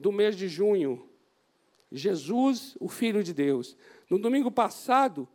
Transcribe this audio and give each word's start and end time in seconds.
do 0.00 0.10
mês 0.10 0.36
de 0.36 0.48
junho. 0.48 1.08
Jesus, 1.92 2.76
o 2.80 2.88
Filho 2.88 3.22
de 3.22 3.34
Deus. 3.34 3.76
No 4.08 4.18
domingo 4.18 4.50
passado, 4.50 5.28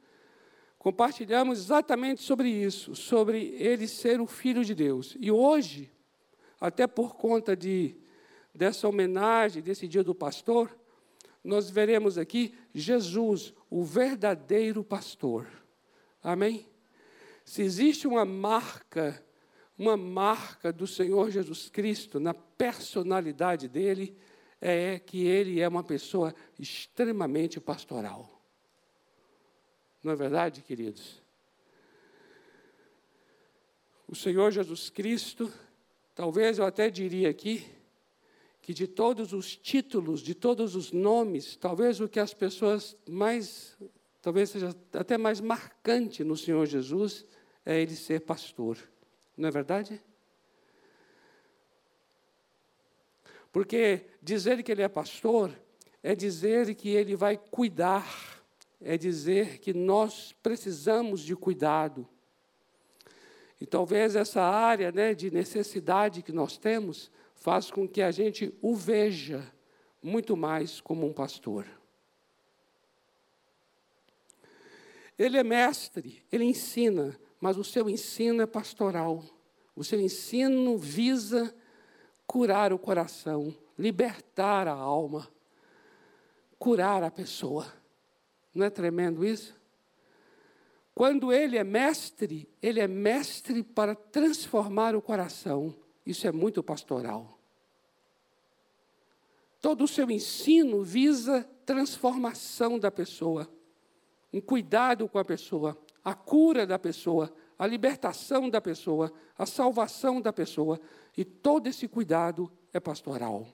compartilhamos 0.78 1.60
exatamente 1.60 2.22
sobre 2.22 2.50
isso, 2.50 2.96
sobre 2.96 3.56
ele 3.58 3.88
ser 3.88 4.22
o 4.22 4.28
Filho 4.28 4.64
de 4.64 4.74
Deus. 4.74 5.16
E 5.20 5.32
hoje, 5.32 5.92
até 6.60 6.88
por 6.88 7.16
conta 7.16 7.56
de, 7.56 7.96
dessa 8.54 8.88
homenagem, 8.88 9.62
desse 9.62 9.88
dia 9.88 10.04
do 10.04 10.16
pastor, 10.16 10.76
nós 11.44 11.70
veremos 11.70 12.18
aqui 12.18 12.56
Jesus, 12.74 13.54
o 13.70 13.84
verdadeiro 13.84 14.84
pastor. 14.84 15.48
Amém? 16.24 16.68
Se 17.44 17.62
existe 17.62 18.08
uma 18.08 18.26
marca, 18.26 19.24
uma 19.78 19.96
marca 19.96 20.74
do 20.74 20.88
Senhor 20.88 21.30
Jesus 21.30 21.70
Cristo 21.70 22.20
na 22.20 22.34
personalidade 22.34 23.68
dele, 23.68 24.18
é 24.62 25.00
que 25.00 25.26
ele 25.26 25.60
é 25.60 25.68
uma 25.68 25.84
pessoa 25.84 26.34
extremamente 26.60 27.60
pastoral. 27.60 28.42
Não 30.04 30.12
é 30.12 30.16
verdade, 30.16 30.62
queridos? 30.62 31.22
O 34.08 34.16
Senhor 34.16 34.52
Jesus 34.52 34.90
Cristo, 34.90 35.52
talvez 36.14 36.60
eu 36.60 36.66
até 36.66 36.90
diria 36.90 37.30
aqui, 37.30 37.66
que 38.62 38.74
de 38.74 38.88
todos 38.88 39.34
os 39.34 39.56
títulos, 39.56 40.22
de 40.22 40.34
todos 40.34 40.76
os 40.76 40.92
nomes, 40.92 41.56
talvez 41.56 42.00
o 42.00 42.10
que 42.10 42.20
as 42.20 42.34
pessoas 42.34 42.98
mais, 43.08 43.78
talvez 44.22 44.50
seja 44.50 44.76
até 44.94 45.18
mais 45.18 45.40
marcante 45.40 46.24
no 46.24 46.36
Senhor 46.36 46.66
Jesus, 46.66 47.26
é 47.66 47.80
ele 47.80 47.96
ser 47.96 48.22
pastor. 48.22 48.78
Não 49.38 49.50
é 49.50 49.52
verdade? 49.52 50.02
Porque 53.56 54.02
dizer 54.22 54.62
que 54.64 54.70
ele 54.70 54.82
é 54.82 54.90
pastor 54.90 55.50
é 56.04 56.14
dizer 56.14 56.76
que 56.76 56.90
ele 56.90 57.16
vai 57.16 57.38
cuidar, 57.38 58.44
é 58.82 58.98
dizer 58.98 59.60
que 59.60 59.74
nós 59.74 60.36
precisamos 60.44 61.22
de 61.22 61.38
cuidado. 61.38 62.06
E 63.62 63.66
talvez 63.66 64.14
essa 64.14 64.42
área 64.42 64.92
né, 64.92 65.14
de 65.14 65.32
necessidade 65.32 66.22
que 66.22 66.34
nós 66.34 66.58
temos 66.58 67.10
faz 67.34 67.72
com 67.72 67.88
que 67.88 68.02
a 68.02 68.12
gente 68.12 68.54
o 68.62 68.76
veja 68.76 69.50
muito 70.04 70.36
mais 70.36 70.82
como 70.82 71.08
um 71.08 71.14
pastor. 71.14 71.66
Ele 75.18 75.38
é 75.38 75.44
mestre, 75.46 76.22
ele 76.30 76.44
ensina, 76.44 77.18
mas 77.40 77.56
o 77.56 77.64
seu 77.64 77.90
ensino 77.90 78.42
é 78.42 78.46
pastoral. 78.46 79.24
O 79.74 79.82
seu 79.82 80.02
ensino 80.02 80.78
visa 80.78 81.56
curar 82.28 82.74
o 82.74 82.80
coração, 82.80 83.56
libertar 83.78 84.68
a 84.68 84.74
alma, 84.74 85.28
curar 86.58 87.04
a 87.04 87.12
pessoa. 87.12 87.72
Não 88.54 88.66
é 88.66 88.70
tremendo 88.70 89.26
isso? 89.26 89.56
Quando 90.94 91.34
ele 91.34 91.58
é 91.58 91.64
mestre, 91.64 92.48
ele 92.62 92.80
é 92.80 92.88
mestre 92.88 93.62
para 93.64 93.94
transformar 93.96 94.96
o 94.96 95.02
coração. 95.02 95.76
Isso 96.06 96.26
é 96.26 96.32
muito 96.32 96.64
pastoral. 96.64 97.38
Todo 99.60 99.84
o 99.84 99.88
seu 99.88 100.10
ensino 100.10 100.84
visa 100.84 101.44
transformação 101.66 102.78
da 102.78 102.92
pessoa, 102.92 103.50
um 104.32 104.40
cuidado 104.40 105.10
com 105.10 105.18
a 105.18 105.26
pessoa, 105.26 105.78
a 106.04 106.14
cura 106.14 106.66
da 106.66 106.78
pessoa, 106.78 107.34
a 107.58 107.66
libertação 107.66 108.50
da 108.50 108.60
pessoa, 108.60 109.12
a 109.38 109.46
salvação 109.46 110.22
da 110.22 110.34
pessoa. 110.34 110.80
E 111.18 111.24
todo 111.24 111.68
esse 111.68 111.88
cuidado 111.88 112.52
é 112.74 112.80
pastoral. 112.80 113.48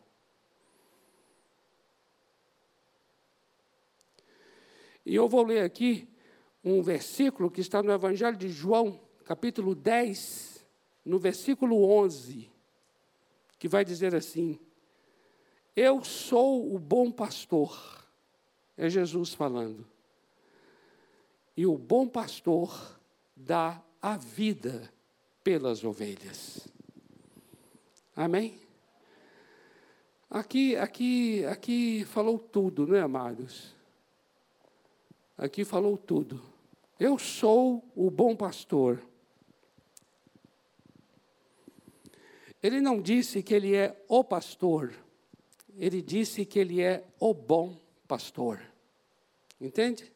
E 5.05 5.15
eu 5.15 5.27
vou 5.27 5.43
ler 5.43 5.63
aqui 5.63 6.07
um 6.63 6.81
versículo 6.81 7.49
que 7.49 7.61
está 7.61 7.81
no 7.81 7.91
Evangelho 7.91 8.37
de 8.37 8.49
João, 8.49 8.99
capítulo 9.25 9.73
10, 9.73 10.65
no 11.03 11.17
versículo 11.17 11.83
11, 11.83 12.49
que 13.57 13.67
vai 13.67 13.83
dizer 13.83 14.13
assim: 14.15 14.59
Eu 15.75 16.03
sou 16.03 16.73
o 16.73 16.79
bom 16.79 17.11
pastor. 17.11 17.99
É 18.77 18.89
Jesus 18.89 19.33
falando. 19.33 19.85
E 21.55 21.65
o 21.65 21.77
bom 21.77 22.07
pastor 22.07 22.99
dá 23.35 23.83
a 24.01 24.17
vida 24.17 24.91
pelas 25.43 25.83
ovelhas. 25.83 26.67
Amém? 28.15 28.59
Aqui, 30.29 30.75
aqui, 30.75 31.45
aqui 31.45 32.05
falou 32.05 32.39
tudo, 32.39 32.87
não 32.87 32.95
é, 32.95 33.01
amados? 33.01 33.75
Aqui 35.37 35.65
falou 35.65 35.97
tudo. 35.97 36.41
Eu 36.99 37.17
sou 37.17 37.83
o 37.95 38.09
bom 38.09 38.35
pastor. 38.35 39.01
Ele 42.61 42.79
não 42.79 43.01
disse 43.01 43.41
que 43.41 43.53
ele 43.53 43.75
é 43.75 43.99
o 44.07 44.23
pastor, 44.23 44.93
ele 45.75 46.01
disse 46.01 46.45
que 46.45 46.59
ele 46.59 46.79
é 46.79 47.03
o 47.19 47.33
bom 47.33 47.75
pastor. 48.07 48.61
Entende? 49.59 50.11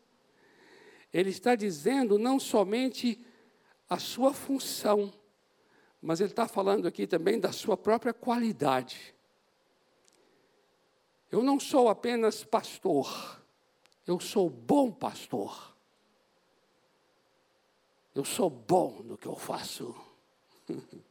Ele 1.12 1.30
está 1.30 1.56
dizendo 1.56 2.20
não 2.20 2.40
somente 2.40 3.20
a 3.90 3.98
sua 3.98 4.34
função, 4.34 5.14
mas 6.02 6.20
ele 6.20 6.32
está 6.32 6.48
falando 6.48 6.88
aqui 6.88 7.08
também 7.08 7.40
da 7.40 7.52
sua 7.52 7.78
própria 7.78 8.14
qualidade. 8.14 9.16
Eu 11.32 11.44
não 11.44 11.60
sou 11.60 11.90
apenas 11.90 12.44
pastor, 12.44 13.42
eu 14.06 14.20
sou 14.20 14.50
bom 14.50 14.92
pastor. 14.92 15.76
Eu 18.16 18.24
sou 18.24 18.50
bom 18.50 19.02
no 19.04 19.18
que 19.18 19.28
eu 19.28 19.36
faço. 19.36 19.94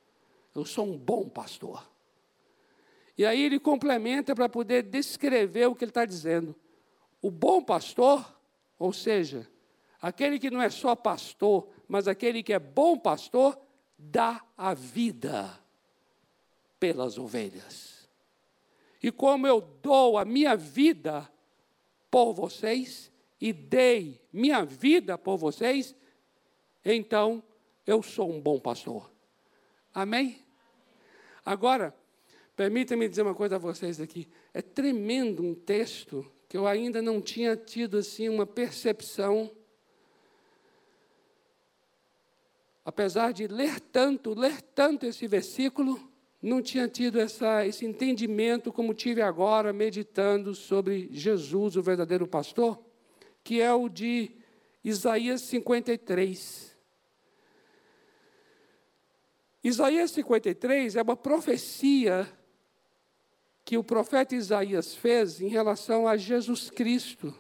Eu 0.54 0.64
sou 0.64 0.86
um 0.86 0.96
bom 0.96 1.28
pastor. 1.28 1.84
E 3.18 3.26
aí 3.26 3.42
ele 3.42 3.58
complementa 3.58 4.36
para 4.36 4.48
poder 4.48 4.84
descrever 4.84 5.66
o 5.66 5.74
que 5.74 5.82
ele 5.82 5.90
está 5.90 6.04
dizendo. 6.04 6.54
O 7.20 7.28
bom 7.28 7.60
pastor, 7.60 8.24
ou 8.78 8.92
seja, 8.92 9.50
aquele 10.00 10.38
que 10.38 10.52
não 10.52 10.62
é 10.62 10.70
só 10.70 10.94
pastor, 10.94 11.68
mas 11.88 12.08
aquele 12.08 12.42
que 12.42 12.52
é 12.52 12.58
bom 12.58 12.98
pastor 12.98 13.58
dá 13.98 14.44
a 14.56 14.74
vida 14.74 15.58
pelas 16.78 17.18
ovelhas. 17.18 18.08
E 19.02 19.10
como 19.10 19.46
eu 19.46 19.60
dou 19.60 20.18
a 20.18 20.24
minha 20.24 20.56
vida 20.56 21.30
por 22.10 22.32
vocês 22.32 23.10
e 23.40 23.52
dei 23.52 24.20
minha 24.32 24.64
vida 24.64 25.18
por 25.18 25.36
vocês, 25.36 25.94
então 26.84 27.42
eu 27.86 28.02
sou 28.02 28.30
um 28.30 28.40
bom 28.40 28.58
pastor. 28.58 29.10
Amém? 29.92 30.38
Agora, 31.44 31.94
permita-me 32.56 33.08
dizer 33.08 33.22
uma 33.22 33.34
coisa 33.34 33.56
a 33.56 33.58
vocês 33.58 34.00
aqui. 34.00 34.28
É 34.52 34.62
tremendo 34.62 35.42
um 35.42 35.54
texto 35.54 36.30
que 36.48 36.56
eu 36.56 36.66
ainda 36.66 37.02
não 37.02 37.20
tinha 37.20 37.56
tido 37.56 37.98
assim 37.98 38.28
uma 38.28 38.46
percepção 38.46 39.50
apesar 42.84 43.32
de 43.32 43.46
ler 43.46 43.80
tanto, 43.80 44.38
ler 44.38 44.60
tanto 44.60 45.06
esse 45.06 45.26
versículo, 45.26 46.12
não 46.42 46.60
tinha 46.60 46.86
tido 46.86 47.18
essa, 47.18 47.66
esse 47.66 47.86
entendimento 47.86 48.70
como 48.70 48.92
tive 48.92 49.22
agora, 49.22 49.72
meditando 49.72 50.54
sobre 50.54 51.08
Jesus, 51.10 51.76
o 51.76 51.82
verdadeiro 51.82 52.26
pastor, 52.26 52.78
que 53.42 53.62
é 53.62 53.72
o 53.72 53.88
de 53.88 54.30
Isaías 54.84 55.40
53. 55.42 56.76
Isaías 59.62 60.10
53 60.10 60.96
é 60.96 61.02
uma 61.02 61.16
profecia 61.16 62.30
que 63.64 63.78
o 63.78 63.84
profeta 63.84 64.34
Isaías 64.34 64.94
fez 64.94 65.40
em 65.40 65.48
relação 65.48 66.06
a 66.06 66.18
Jesus 66.18 66.68
Cristo. 66.68 67.34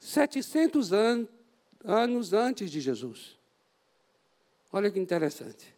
700 0.00 0.92
anos 0.92 1.28
anos 1.84 2.32
antes 2.32 2.70
de 2.70 2.80
Jesus. 2.80 3.38
Olha 4.72 4.90
que 4.90 4.98
interessante. 4.98 5.74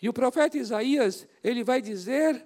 E 0.00 0.08
o 0.08 0.12
profeta 0.12 0.58
Isaías, 0.58 1.28
ele 1.44 1.62
vai 1.62 1.80
dizer 1.80 2.44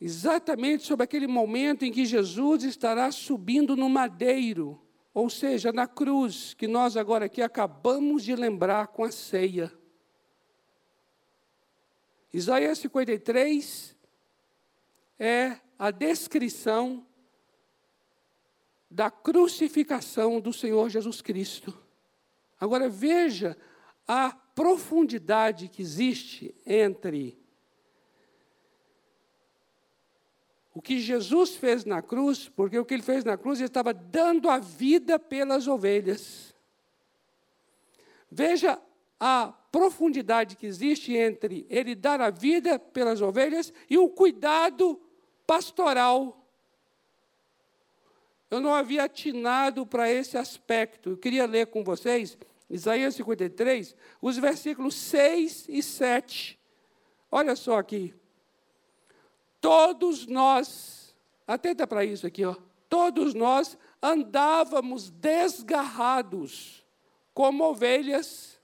exatamente 0.00 0.84
sobre 0.84 1.04
aquele 1.04 1.26
momento 1.26 1.84
em 1.84 1.92
que 1.92 2.04
Jesus 2.04 2.64
estará 2.64 3.10
subindo 3.10 3.76
no 3.76 3.88
madeiro, 3.88 4.80
ou 5.12 5.30
seja, 5.30 5.72
na 5.72 5.86
cruz, 5.86 6.54
que 6.54 6.66
nós 6.66 6.96
agora 6.96 7.26
aqui 7.26 7.42
acabamos 7.42 8.24
de 8.24 8.34
lembrar 8.34 8.88
com 8.88 9.04
a 9.04 9.10
ceia. 9.10 9.72
Isaías 12.32 12.78
53 12.78 13.96
é 15.18 15.56
a 15.78 15.90
descrição 15.90 17.06
da 18.90 19.10
crucificação 19.10 20.40
do 20.40 20.52
Senhor 20.52 20.88
Jesus 20.88 21.22
Cristo. 21.22 21.78
Agora 22.58 22.88
veja 22.88 23.56
a 24.06 24.32
profundidade 24.32 25.68
que 25.68 25.80
existe 25.80 26.54
entre 26.66 27.38
o 30.74 30.82
que 30.82 30.98
Jesus 30.98 31.56
fez 31.56 31.84
na 31.84 32.02
cruz, 32.02 32.48
porque 32.48 32.78
o 32.78 32.84
que 32.84 32.94
ele 32.94 33.02
fez 33.02 33.24
na 33.24 33.36
cruz, 33.36 33.58
ele 33.58 33.68
estava 33.68 33.92
dando 33.92 34.48
a 34.48 34.58
vida 34.58 35.18
pelas 35.18 35.66
ovelhas. 35.66 36.54
Veja 38.30 38.80
a 39.18 39.48
profundidade 39.70 40.56
que 40.56 40.66
existe 40.66 41.14
entre 41.14 41.66
ele 41.68 41.94
dar 41.94 42.20
a 42.20 42.30
vida 42.30 42.78
pelas 42.78 43.20
ovelhas 43.20 43.72
e 43.88 43.98
o 43.98 44.08
cuidado 44.08 45.00
pastoral. 45.46 46.39
Eu 48.50 48.60
não 48.60 48.74
havia 48.74 49.04
atinado 49.04 49.86
para 49.86 50.10
esse 50.10 50.36
aspecto. 50.36 51.10
Eu 51.10 51.16
queria 51.16 51.46
ler 51.46 51.68
com 51.68 51.84
vocês, 51.84 52.36
Isaías 52.68 53.14
53, 53.14 53.94
os 54.20 54.36
versículos 54.36 54.94
6 54.96 55.68
e 55.68 55.82
7. 55.82 56.58
Olha 57.30 57.54
só 57.54 57.78
aqui. 57.78 58.12
Todos 59.60 60.26
nós, 60.26 61.14
atenta 61.46 61.86
para 61.86 62.04
isso 62.04 62.26
aqui, 62.26 62.44
ó. 62.44 62.56
Todos 62.88 63.34
nós 63.34 63.78
andávamos 64.02 65.10
desgarrados 65.10 66.84
como 67.32 67.62
ovelhas. 67.62 68.58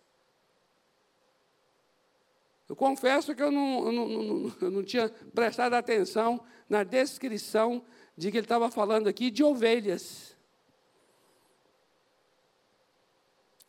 Eu 2.69 2.75
confesso 2.75 3.37
que 3.37 3.43
eu 3.43 3.53
não, 3.53 3.87
eu 3.87 3.93
não, 3.93 4.09
não, 4.09 4.71
não 4.71 4.82
tinha 4.82 5.09
prestado 5.32 5.75
atenção 5.75 6.44
na 6.69 6.82
descrição 6.82 7.85
de 8.17 8.31
que 8.31 8.39
ele 8.39 8.45
estava 8.45 8.71
falando 8.71 9.09
aqui 9.09 9.31
de 9.31 9.45
ovelhas. 9.45 10.35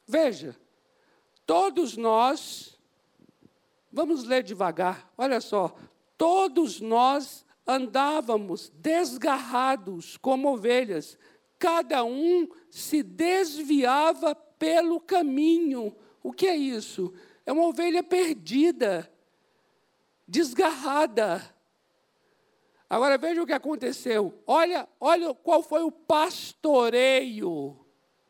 Veja, 0.07 0.55
todos 1.45 1.97
nós, 1.97 2.79
vamos 3.91 4.23
ler 4.23 4.43
devagar, 4.43 5.11
olha 5.17 5.41
só, 5.41 5.75
todos 6.17 6.79
nós 6.79 7.45
andávamos 7.65 8.69
desgarrados 8.75 10.15
como 10.17 10.53
ovelhas, 10.53 11.17
cada 11.59 12.05
um 12.05 12.47
se 12.69 13.03
desviava 13.03 14.33
pelo 14.33 15.01
caminho. 15.01 15.93
O 16.23 16.31
que 16.31 16.47
é 16.47 16.55
isso? 16.55 17.13
É 17.45 17.51
uma 17.51 17.65
ovelha 17.65 18.01
perdida, 18.01 19.11
desgarrada. 20.27 21.56
Agora 22.89 23.17
veja 23.17 23.41
o 23.41 23.45
que 23.45 23.53
aconteceu. 23.53 24.33
Olha, 24.45 24.87
olha 24.99 25.33
qual 25.33 25.61
foi 25.61 25.83
o 25.83 25.91
pastoreio. 25.91 27.77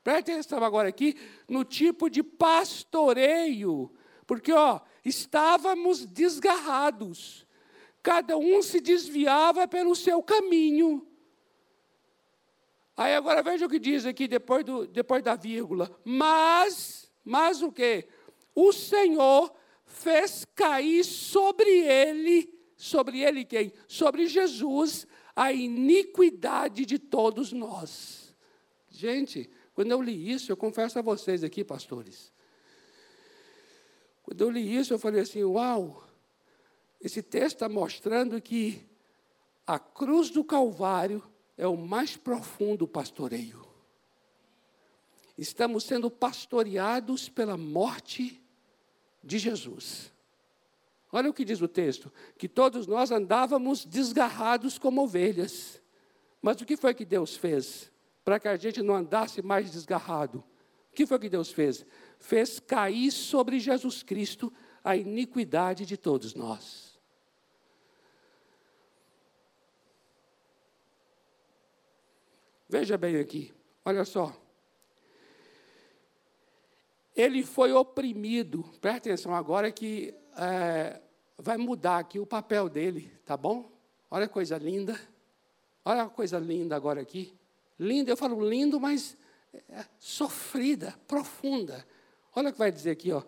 Preste 0.04 0.32
atenção 0.32 0.64
agora 0.64 0.90
aqui 0.90 1.16
no 1.48 1.64
tipo 1.64 2.10
de 2.10 2.24
pastoreio. 2.24 3.92
Porque, 4.26 4.52
ó, 4.52 4.80
estávamos 5.06 6.06
desgarrados. 6.06 7.46
Cada 8.02 8.38
um 8.38 8.62
se 8.64 8.82
desviava 8.82 9.68
pelo 9.68 9.96
seu 9.96 10.24
caminho. 10.24 11.06
Aí 12.96 13.14
agora 13.14 13.44
veja 13.44 13.68
o 13.68 13.70
que 13.70 13.78
diz 13.78 14.08
aqui 14.08 14.28
depois, 14.28 14.66
do, 14.66 14.88
depois 14.88 15.22
da 15.22 15.36
vírgula. 15.36 15.96
Mas, 16.04 17.12
mas 17.24 17.62
o 17.62 17.72
quê? 17.72 18.08
O 18.56 18.74
Senhor 18.74 19.54
fez 19.86 20.46
cair 20.56 21.04
sobre 21.04 21.70
ele 21.70 22.57
sobre 22.78 23.22
ele 23.22 23.44
quem? 23.44 23.74
Sobre 23.88 24.28
Jesus, 24.28 25.08
a 25.36 25.52
iniquidade 25.52 26.86
de 26.86 27.00
todos 27.00 27.52
nós. 27.52 28.34
Gente, 28.90 29.50
quando 29.74 29.92
eu 29.92 30.02
li 30.02 30.32
isso, 30.32 30.52
eu 30.52 30.58
confesso 30.58 30.98
a 30.98 31.02
vocês 31.02 31.44
aqui, 31.44 31.64
pastores. 31.64 32.32
Quando 34.24 34.42
eu 34.42 34.50
li 34.50 34.76
isso, 34.76 34.94
eu 34.94 35.00
falei 35.00 35.22
assim: 35.22 35.44
uau, 35.44 36.08
esse 37.02 37.22
texto 37.22 37.56
está 37.56 37.70
mostrando 37.70 38.42
que 38.42 38.86
a 39.66 39.80
cruz 39.80 40.30
do 40.30 40.44
Calvário 40.44 41.24
é 41.58 41.68
o 41.68 41.76
mais 41.76 42.16
profundo 42.16 42.88
pastoreio. 42.88 43.68
Estamos 45.38 45.84
sendo 45.84 46.10
pastoreados 46.10 47.30
pela 47.30 47.58
morte 47.58 48.42
de 49.24 49.38
Jesus. 49.38 50.12
Olha 51.12 51.30
o 51.30 51.34
que 51.34 51.46
diz 51.46 51.62
o 51.62 51.68
texto: 51.68 52.12
que 52.38 52.48
todos 52.48 52.88
nós 52.88 53.12
andávamos 53.12 53.86
desgarrados 53.86 54.78
como 54.78 55.04
ovelhas. 55.04 55.82
Mas 56.42 56.62
o 56.62 56.66
que 56.66 56.78
foi 56.78 56.94
que 56.94 57.06
Deus 57.06 57.36
fez 57.36 57.92
para 58.24 58.40
que 58.40 58.48
a 58.48 58.58
gente 58.58 58.82
não 58.82 58.96
andasse 58.96 59.42
mais 59.42 59.72
desgarrado? 59.72 60.44
O 60.92 60.96
que 60.96 61.06
foi 61.06 61.20
que 61.20 61.30
Deus 61.30 61.52
fez? 61.52 61.86
Fez 62.20 62.60
cair 62.60 63.12
sobre 63.12 63.60
Jesus 63.60 64.04
Cristo 64.04 64.52
a 64.84 64.96
iniquidade 64.96 65.86
de 65.86 65.98
todos 65.98 66.34
nós. 66.34 66.98
Veja 72.70 72.98
bem 72.98 73.18
aqui, 73.18 73.54
olha 73.86 74.04
só. 74.04 74.36
Ele 77.16 77.44
foi 77.44 77.72
oprimido, 77.72 78.64
presta 78.82 79.10
atenção 79.10 79.34
agora 79.34 79.72
que 79.72 80.14
é, 80.38 81.02
vai 81.38 81.58
mudar 81.58 81.98
aqui 81.98 82.20
o 82.20 82.26
papel 82.26 82.70
dele, 82.70 83.12
tá 83.26 83.36
bom? 83.36 83.72
Olha 84.10 84.28
que 84.28 84.34
coisa 84.34 84.58
linda. 84.58 85.00
Olha 85.84 86.04
a 86.04 86.10
coisa 86.10 86.38
linda 86.38 86.76
agora 86.76 87.02
aqui. 87.02 87.34
Linda, 87.80 88.12
eu 88.12 88.18
falo 88.18 88.48
lindo, 88.48 88.80
mas 88.80 89.18
é, 89.70 89.86
sofrida, 89.98 90.94
profunda. 91.08 91.86
Olha 92.36 92.50
o 92.50 92.54
que 92.54 92.60
vai 92.60 92.72
dizer 92.72 92.92
aqui, 92.92 93.12
ó. 93.12 93.24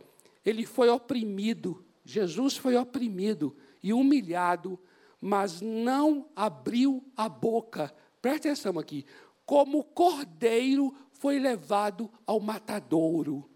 Ele 0.46 0.66
foi 0.66 0.90
oprimido, 0.90 1.84
Jesus 2.06 2.56
foi 2.56 2.76
oprimido 2.76 3.56
e 3.82 3.92
humilhado, 3.92 4.80
mas 5.20 5.62
não 5.62 6.28
abriu 6.36 7.04
a 7.16 7.28
boca. 7.28 7.94
Presta 8.22 8.50
atenção 8.50 8.78
aqui. 8.80 9.06
Como 9.46 9.84
cordeiro 9.84 10.96
foi 11.12 11.40
levado 11.40 12.10
ao 12.26 12.40
matadouro, 12.40 13.50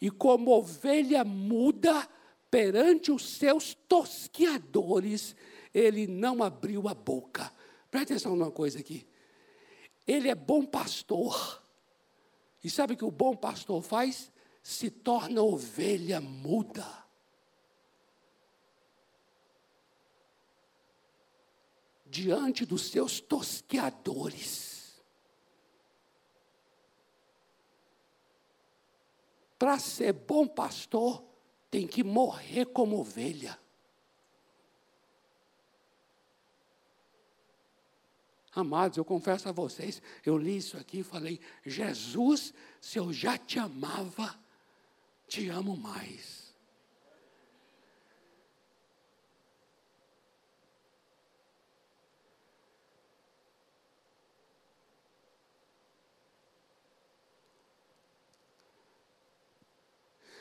e 0.00 0.10
como 0.10 0.50
ovelha 0.50 1.24
muda 1.24 2.08
perante 2.54 3.10
os 3.10 3.30
seus 3.30 3.74
tosquiadores, 3.74 5.34
ele 5.74 6.06
não 6.06 6.40
abriu 6.40 6.88
a 6.88 6.94
boca. 6.94 7.52
Presta 7.90 8.12
atenção 8.12 8.36
numa 8.36 8.52
coisa 8.52 8.78
aqui. 8.78 9.04
Ele 10.06 10.28
é 10.28 10.36
bom 10.36 10.64
pastor. 10.64 11.60
E 12.62 12.70
sabe 12.70 12.94
o 12.94 12.96
que 12.96 13.04
o 13.04 13.10
bom 13.10 13.34
pastor 13.34 13.82
faz? 13.82 14.30
Se 14.62 14.88
torna 14.88 15.42
ovelha 15.42 16.20
muda. 16.20 16.86
Diante 22.06 22.64
dos 22.64 22.82
seus 22.82 23.18
tosqueadores. 23.18 25.02
Para 29.58 29.76
ser 29.80 30.12
bom 30.12 30.46
pastor, 30.46 31.33
tem 31.74 31.88
que 31.88 32.04
morrer 32.04 32.66
como 32.66 33.00
ovelha. 33.00 33.58
Amados, 38.52 38.96
eu 38.96 39.04
confesso 39.04 39.48
a 39.48 39.52
vocês, 39.52 40.00
eu 40.24 40.38
li 40.38 40.56
isso 40.58 40.76
aqui 40.76 41.00
e 41.00 41.02
falei: 41.02 41.40
Jesus, 41.66 42.54
se 42.80 42.96
eu 42.96 43.12
já 43.12 43.36
te 43.36 43.58
amava, 43.58 44.38
te 45.26 45.48
amo 45.48 45.76
mais. 45.76 46.43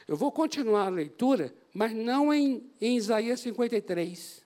Eu 0.07 0.17
vou 0.17 0.31
continuar 0.31 0.87
a 0.87 0.89
leitura, 0.89 1.53
mas 1.73 1.93
não 1.93 2.33
em, 2.33 2.69
em 2.81 2.97
Isaías 2.97 3.39
53. 3.39 4.43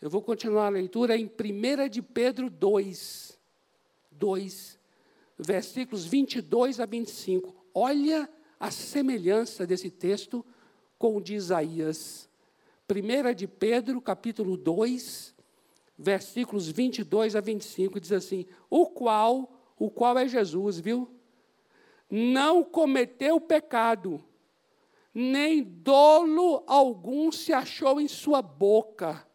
Eu 0.00 0.10
vou 0.10 0.22
continuar 0.22 0.66
a 0.66 0.70
leitura 0.70 1.16
em 1.16 1.24
1 1.24 1.88
de 1.88 2.02
Pedro 2.02 2.50
2, 2.50 3.38
2, 4.12 4.78
versículos 5.38 6.04
22 6.04 6.80
a 6.80 6.86
25. 6.86 7.54
Olha 7.74 8.28
a 8.58 8.70
semelhança 8.70 9.66
desse 9.66 9.90
texto 9.90 10.44
com 10.98 11.16
o 11.16 11.20
de 11.20 11.34
Isaías. 11.34 12.28
1 12.90 13.34
de 13.34 13.46
Pedro, 13.46 14.00
capítulo 14.00 14.56
2, 14.56 15.34
versículos 15.96 16.68
22 16.68 17.36
a 17.36 17.40
25, 17.40 18.00
diz 18.00 18.12
assim: 18.12 18.44
O 18.68 18.86
qual, 18.86 19.50
o 19.78 19.90
qual 19.90 20.18
é 20.18 20.28
Jesus, 20.28 20.78
viu? 20.78 21.08
Não 22.10 22.64
cometeu 22.64 23.40
pecado 23.40 24.22
nem 25.14 25.62
dolo 25.62 26.62
algum 26.66 27.32
se 27.32 27.52
achou 27.52 28.00
em 28.00 28.08
sua 28.08 28.40
boca. 28.40 29.26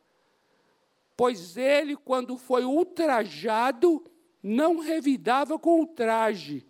Pois 1.17 1.57
ele, 1.57 1.95
quando 1.95 2.37
foi 2.37 2.63
ultrajado, 2.63 4.03
não 4.41 4.79
revidava 4.79 5.57
com 5.59 5.79
ultraje. 5.79 6.65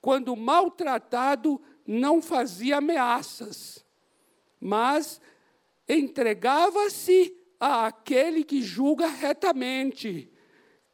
Quando 0.00 0.36
maltratado, 0.36 1.60
não 1.86 2.22
fazia 2.22 2.78
ameaças, 2.78 3.84
mas 4.60 5.20
entregava-se 5.88 7.36
àquele 7.58 8.44
que 8.44 8.62
julga 8.62 9.06
retamente. 9.06 10.30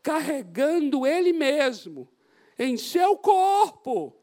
carregando 0.03 1.05
Ele 1.05 1.33
mesmo 1.33 2.09
em 2.57 2.77
seu 2.77 3.17
corpo 3.17 4.17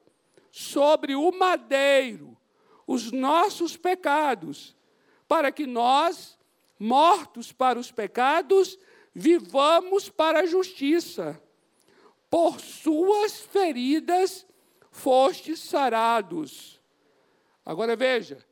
sobre 0.50 1.13
o 1.13 1.32
madeiro 1.32 2.38
os 2.86 3.12
nossos 3.12 3.78
pecados, 3.78 4.75
para 5.28 5.52
que 5.52 5.66
nós, 5.66 6.38
mortos 6.80 7.52
para 7.52 7.80
os 7.80 7.92
pecados, 7.92 8.78
vivamos 9.13 10.10
para 10.10 10.42
a 10.42 10.46
justiça. 10.46 11.42
Por 12.30 12.60
suas 12.60 13.40
feridas 13.42 14.46
fostes 14.92 15.60
sarados. 15.60 16.82
Agora 17.66 17.96
veja, 17.96 18.44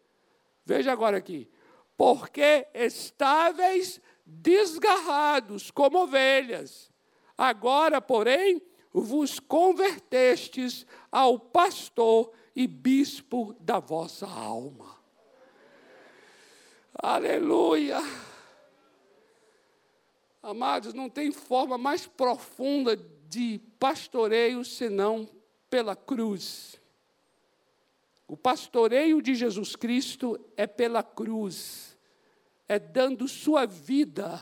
veja 0.66 0.92
agora 0.92 1.18
aqui. 1.18 1.50
Porque 1.98 2.68
estáveis 2.74 4.02
desgarrados 4.26 5.70
como 5.72 6.00
ovelhas, 6.04 6.92
agora, 7.38 8.00
porém, 8.02 8.62
vos 8.94 9.40
convertestes 9.40 10.86
ao 11.12 11.40
pastor 11.40 12.32
e 12.56 12.68
bispo 12.68 13.56
da 13.60 13.80
vossa 13.80 14.28
alma. 14.28 14.98
Aleluia! 16.94 18.00
Amados, 20.44 20.94
não 20.94 21.10
tem 21.10 21.32
forma 21.32 21.78
mais 21.78 22.08
profunda 22.08 22.96
de 23.28 23.60
pastoreio 23.80 24.66
senão 24.66 25.30
pela 25.70 25.96
cruz. 25.96 26.80
O 28.28 28.36
pastoreio 28.36 29.22
de 29.22 29.36
Jesus 29.36 29.76
Cristo 29.76 30.40
é 30.58 30.66
pela 30.66 31.04
cruz, 31.04 31.98
é 32.68 32.80
dando 32.80 33.28
sua 33.28 33.66
vida 33.66 34.42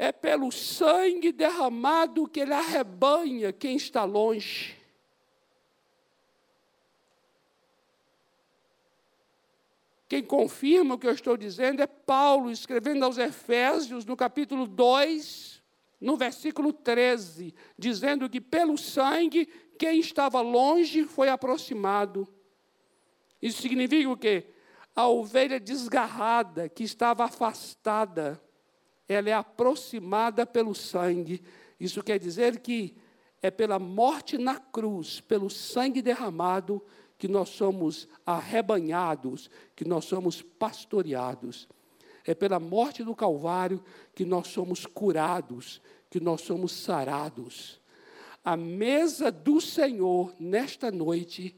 é 0.00 0.10
pelo 0.12 0.50
sangue 0.50 1.30
derramado 1.30 2.26
que 2.26 2.40
ele 2.40 2.54
arrebanha 2.54 3.52
quem 3.52 3.76
está 3.76 4.02
longe. 4.02 4.74
Quem 10.08 10.24
confirma 10.24 10.94
o 10.94 10.98
que 10.98 11.06
eu 11.06 11.12
estou 11.12 11.36
dizendo 11.36 11.82
é 11.82 11.86
Paulo, 11.86 12.50
escrevendo 12.50 13.04
aos 13.04 13.18
Efésios, 13.18 14.06
no 14.06 14.16
capítulo 14.16 14.66
2, 14.66 15.62
no 16.00 16.16
versículo 16.16 16.72
13, 16.72 17.54
dizendo 17.78 18.26
que 18.30 18.40
pelo 18.40 18.78
sangue 18.78 19.44
quem 19.78 20.00
estava 20.00 20.40
longe 20.40 21.04
foi 21.04 21.28
aproximado. 21.28 22.26
Isso 23.42 23.60
significa 23.60 24.08
o 24.08 24.16
quê? 24.16 24.46
A 24.96 25.06
ovelha 25.06 25.60
desgarrada, 25.60 26.70
que 26.70 26.84
estava 26.84 27.26
afastada, 27.26 28.42
ela 29.10 29.28
é 29.28 29.32
aproximada 29.32 30.46
pelo 30.46 30.72
sangue. 30.72 31.42
Isso 31.80 32.00
quer 32.00 32.16
dizer 32.16 32.60
que 32.60 32.94
é 33.42 33.50
pela 33.50 33.76
morte 33.76 34.38
na 34.38 34.60
cruz, 34.60 35.20
pelo 35.20 35.50
sangue 35.50 36.00
derramado, 36.00 36.80
que 37.18 37.26
nós 37.26 37.48
somos 37.48 38.06
arrebanhados, 38.24 39.50
que 39.74 39.84
nós 39.84 40.04
somos 40.04 40.42
pastoreados. 40.42 41.68
É 42.24 42.36
pela 42.36 42.60
morte 42.60 43.02
do 43.02 43.12
Calvário 43.12 43.82
que 44.14 44.24
nós 44.24 44.46
somos 44.46 44.86
curados, 44.86 45.82
que 46.08 46.20
nós 46.20 46.42
somos 46.42 46.70
sarados. 46.70 47.80
A 48.44 48.56
mesa 48.56 49.32
do 49.32 49.60
Senhor, 49.60 50.32
nesta 50.38 50.88
noite, 50.92 51.56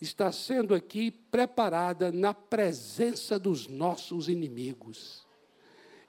está 0.00 0.32
sendo 0.32 0.74
aqui 0.74 1.12
preparada 1.12 2.10
na 2.10 2.34
presença 2.34 3.38
dos 3.38 3.68
nossos 3.68 4.28
inimigos 4.28 5.29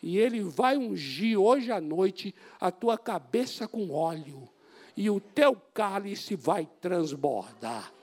e 0.01 0.17
Ele 0.17 0.41
vai 0.41 0.77
ungir 0.77 1.39
hoje 1.39 1.71
à 1.71 1.79
noite 1.79 2.33
a 2.59 2.71
tua 2.71 2.97
cabeça 2.97 3.67
com 3.67 3.91
óleo, 3.91 4.49
e 4.95 5.09
o 5.09 5.19
teu 5.19 5.55
cálice 5.73 6.35
vai 6.35 6.67
transbordar. 6.79 7.93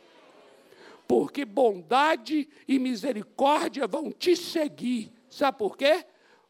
Porque 1.07 1.45
bondade 1.45 2.49
e 2.67 2.79
misericórdia 2.79 3.87
vão 3.87 4.13
te 4.13 4.37
seguir. 4.37 5.13
Sabe 5.29 5.59
por 5.59 5.77
quê? 5.77 6.05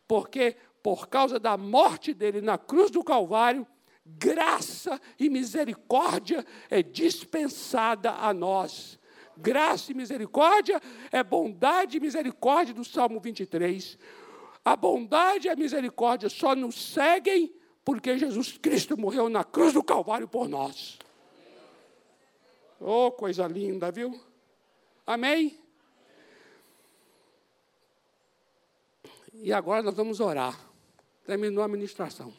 Porque 0.07 0.57
por 0.83 1.09
causa 1.09 1.38
da 1.38 1.57
morte 1.57 2.12
dele 2.12 2.40
na 2.40 2.59
cruz 2.59 2.90
do 2.90 3.05
Calvário, 3.05 3.67
graça 4.05 5.00
e 5.19 5.28
misericórdia 5.28 6.45
é 6.71 6.83
dispensada 6.83 8.12
a 8.12 8.33
nós. 8.33 8.99
Graça 9.37 9.93
e 9.93 9.95
misericórdia 9.95 10.81
é 11.12 11.23
bondade 11.23 11.97
e 11.97 12.00
misericórdia 12.00 12.75
do 12.75 12.85
Salmo 12.85 13.21
23. 13.21 13.97
A 14.64 14.76
bondade 14.76 15.48
e 15.48 15.50
a 15.50 15.56
misericórdia 15.56 16.28
só 16.28 16.54
nos 16.54 16.92
seguem 16.92 17.54
porque 17.84 18.18
Jesus 18.18 18.58
Cristo 18.58 18.98
morreu 18.98 19.30
na 19.30 19.42
cruz 19.42 19.72
do 19.72 19.82
Calvário 19.82 20.28
por 20.28 20.46
nós. 20.46 20.98
Oh, 22.78 23.10
coisa 23.10 23.46
linda, 23.46 23.90
viu? 23.90 24.20
Amém? 25.06 25.58
E 29.32 29.52
agora 29.54 29.82
nós 29.82 29.94
vamos 29.94 30.20
orar. 30.20 30.60
Terminou 31.24 31.64
a 31.64 31.68
ministração. 31.68 32.34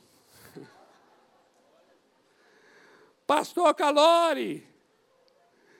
Pastor 3.25 3.73
Calori. 3.73 4.68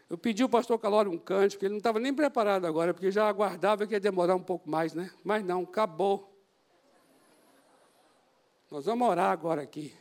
Eu 0.10 0.18
pedi 0.18 0.42
ao 0.42 0.50
pastor 0.50 0.80
Calori 0.80 1.08
um 1.08 1.20
cântico, 1.20 1.63
ele 1.63 1.74
não 1.74 1.78
estava 1.78 2.00
nem 2.00 2.13
preparado 2.13 2.66
agora, 2.66 2.94
porque 2.94 3.12
já 3.12 3.28
aguardava 3.28 3.86
que 3.86 3.94
ia 3.94 4.00
demorar 4.00 4.36
um 4.36 4.42
pouco 4.42 4.68
mais, 4.68 4.94
né? 4.94 5.12
Mas 5.24 5.44
não, 5.44 5.63
acabou. 5.63 6.34
Nós 8.72 8.86
vamos 8.86 9.08
orar 9.08 9.32
agora 9.32 9.62
aqui. 9.62 9.94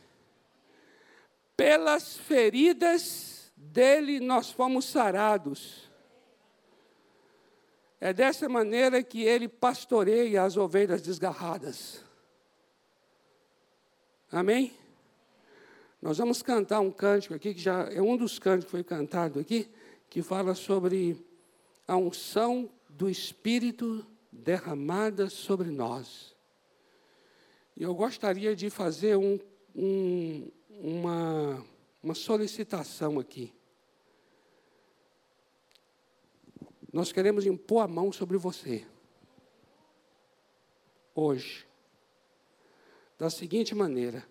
Pelas 1.55 2.17
feridas 2.17 3.51
dele 3.55 4.19
nós 4.19 4.49
fomos 4.49 4.85
sarados. 4.85 5.89
É 8.01 8.13
dessa 8.13 8.47
maneira 8.47 9.03
que 9.03 9.23
ele 9.23 9.47
pastoreia 9.47 10.43
as 10.43 10.55
ovelhas 10.55 11.01
desgarradas. 11.01 12.03
Amém? 14.31 14.73
Nós 16.01 16.17
vamos 16.17 16.41
cantar 16.41 16.79
um 16.79 16.91
cântico 16.91 17.33
aqui, 17.33 17.53
que 17.53 17.59
já 17.59 17.89
é 17.91 18.01
um 18.01 18.15
dos 18.15 18.39
cânticos 18.39 18.65
que 18.65 18.71
foi 18.71 18.83
cantado 18.83 19.39
aqui, 19.39 19.69
que 20.09 20.21
fala 20.21 20.55
sobre 20.55 21.23
a 21.87 21.95
unção 21.95 22.69
do 22.89 23.09
Espírito 23.09 24.05
derramada 24.31 25.29
sobre 25.29 25.69
nós. 25.69 26.35
Eu 27.77 27.93
gostaria 27.95 28.55
de 28.55 28.69
fazer 28.69 29.15
um, 29.15 29.39
um, 29.75 30.51
uma, 30.69 31.65
uma 32.03 32.15
solicitação 32.15 33.19
aqui. 33.19 33.53
Nós 36.91 37.11
queremos 37.11 37.45
impor 37.45 37.83
a 37.83 37.87
mão 37.87 38.11
sobre 38.11 38.37
você. 38.37 38.85
Hoje. 41.13 41.67
Da 43.17 43.29
seguinte 43.29 43.75
maneira. 43.75 44.27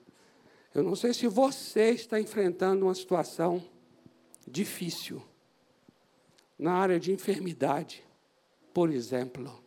Eu 0.74 0.82
não 0.82 0.96
sei 0.96 1.14
se 1.14 1.26
você 1.26 1.90
está 1.90 2.20
enfrentando 2.20 2.86
uma 2.86 2.94
situação 2.94 3.64
difícil. 4.46 5.22
Na 6.58 6.72
área 6.72 6.98
de 6.98 7.12
enfermidade, 7.12 8.04
por 8.74 8.90
exemplo. 8.90 9.62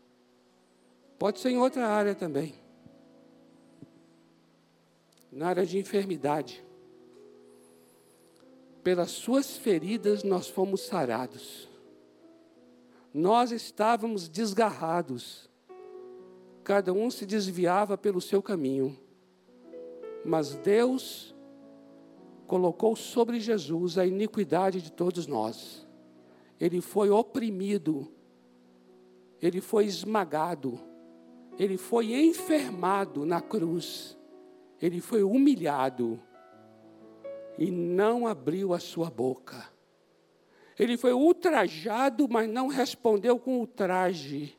Pode 1.18 1.40
ser 1.40 1.52
em 1.52 1.58
outra 1.58 1.88
área 1.88 2.14
também 2.14 2.62
na 5.32 5.48
área 5.48 5.66
de 5.66 5.78
enfermidade. 5.78 6.64
Pelas 8.84 9.12
suas 9.12 9.58
feridas 9.58 10.24
nós 10.24 10.50
fomos 10.50 10.82
sarados. 10.82 11.70
Nós 13.14 13.52
estávamos 13.52 14.28
desgarrados. 14.28 15.50
Cada 16.64 16.92
um 16.92 17.10
se 17.10 17.26
desviava 17.26 17.98
pelo 17.98 18.20
seu 18.20 18.42
caminho. 18.42 18.98
Mas 20.26 20.56
Deus 20.56 21.34
colocou 22.48 22.96
sobre 22.96 23.40
Jesus 23.40 23.98
a 23.98 24.06
iniquidade 24.06 24.82
de 24.82 24.92
todos 24.92 25.28
nós. 25.28 25.88
Ele 26.62 26.80
foi 26.80 27.10
oprimido. 27.10 28.10
Ele 29.42 29.60
foi 29.60 29.86
esmagado. 29.86 30.80
Ele 31.60 31.76
foi 31.76 32.14
enfermado 32.14 33.26
na 33.26 33.42
cruz 33.42 34.18
ele 34.82 35.00
foi 35.00 35.22
humilhado 35.22 36.20
e 37.58 37.70
não 37.70 38.26
abriu 38.26 38.74
a 38.74 38.80
sua 38.80 39.12
boca. 39.12 39.72
Ele 40.80 40.98
foi 40.98 41.14
ultrajado, 41.14 42.28
mas 42.28 42.50
não 42.50 42.68
respondeu 42.68 43.38
com 43.38 43.60
ultraje. 43.60 44.58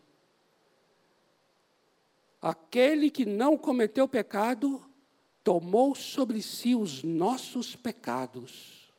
Aquele 2.40 3.10
que 3.10 3.26
não 3.26 3.58
cometeu 3.58 4.06
pecado, 4.06 4.80
tomou 5.42 5.94
sobre 5.96 6.40
si 6.40 6.76
os 6.76 7.02
nossos 7.02 7.74
pecados. 7.74 8.92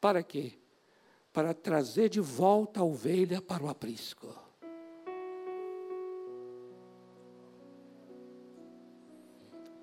Para 0.00 0.22
quê? 0.22 0.54
Para 1.36 1.52
trazer 1.52 2.08
de 2.08 2.20
volta 2.20 2.80
a 2.80 2.84
ovelha 2.84 3.42
para 3.42 3.62
o 3.62 3.68
aprisco. 3.68 4.46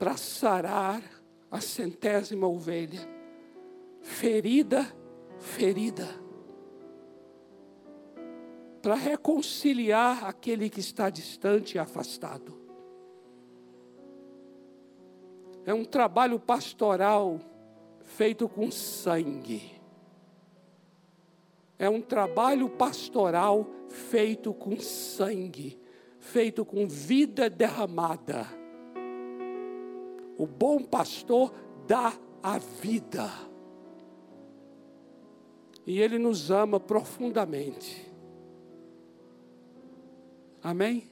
para 0.04 0.18
sarar 0.18 1.02
a 1.50 1.62
centésima 1.62 2.46
ovelha, 2.46 3.08
ferida, 4.02 4.94
ferida, 5.40 6.10
para 8.82 8.96
reconciliar 8.96 10.26
aquele 10.26 10.70
que 10.70 10.82
está 10.82 11.10
distante 11.10 11.76
e 11.76 11.80
afastado. 11.80 12.54
É 15.66 15.74
um 15.74 15.86
trabalho 15.86 16.38
pastoral 16.38 17.40
feito 18.02 18.50
com 18.50 18.70
sangue. 18.70 19.73
É 21.84 21.90
um 21.90 22.00
trabalho 22.00 22.70
pastoral 22.70 23.68
feito 23.90 24.54
com 24.54 24.80
sangue, 24.80 25.78
feito 26.18 26.63
com 26.63 26.88
vida 26.88 27.50
derramada. 27.50 28.48
O 30.38 30.48
bom 30.48 30.82
pastor 30.82 31.54
dá 31.86 32.18
a 32.42 32.58
vida. 32.58 33.30
E 35.86 36.00
ele 36.00 36.18
nos 36.18 36.50
ama 36.50 36.80
profundamente. 36.80 38.10
Amém? 40.63 41.12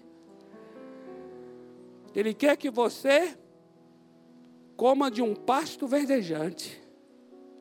Ele 2.16 2.34
quer 2.34 2.56
que 2.56 2.70
você 2.70 3.38
coma 4.78 5.12
de 5.12 5.22
um 5.22 5.36
pasto 5.36 5.86
verdejante 5.86 6.82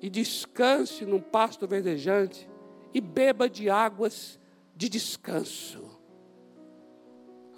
e 0.00 0.08
descanse 0.08 1.04
num 1.04 1.20
pasto 1.20 1.66
verdejante 1.66 2.48
e 2.92 3.00
beba 3.00 3.48
de 3.48 3.70
águas 3.70 4.38
de 4.74 4.88
descanso. 4.88 6.00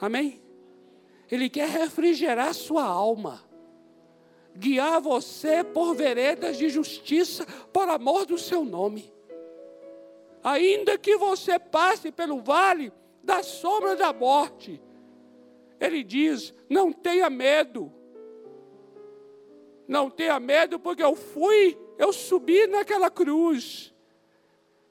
Amém? 0.00 0.42
Ele 1.30 1.48
quer 1.48 1.68
refrigerar 1.68 2.52
sua 2.52 2.84
alma, 2.84 3.42
guiar 4.54 5.00
você 5.00 5.64
por 5.64 5.94
veredas 5.94 6.58
de 6.58 6.68
justiça, 6.68 7.46
por 7.72 7.88
amor 7.88 8.26
do 8.26 8.36
seu 8.36 8.64
nome. 8.64 9.12
Ainda 10.42 10.98
que 10.98 11.16
você 11.16 11.58
passe 11.58 12.10
pelo 12.10 12.40
vale 12.40 12.92
da 13.22 13.42
sombra 13.42 13.94
da 13.94 14.12
morte, 14.12 14.82
ele 15.80 16.02
diz: 16.02 16.52
não 16.68 16.92
tenha 16.92 17.30
medo. 17.30 17.92
Não 19.86 20.10
tenha 20.10 20.38
medo, 20.40 20.78
porque 20.78 21.02
eu 21.02 21.14
fui, 21.14 21.78
eu 21.98 22.12
subi 22.12 22.66
naquela 22.66 23.10
cruz. 23.10 23.91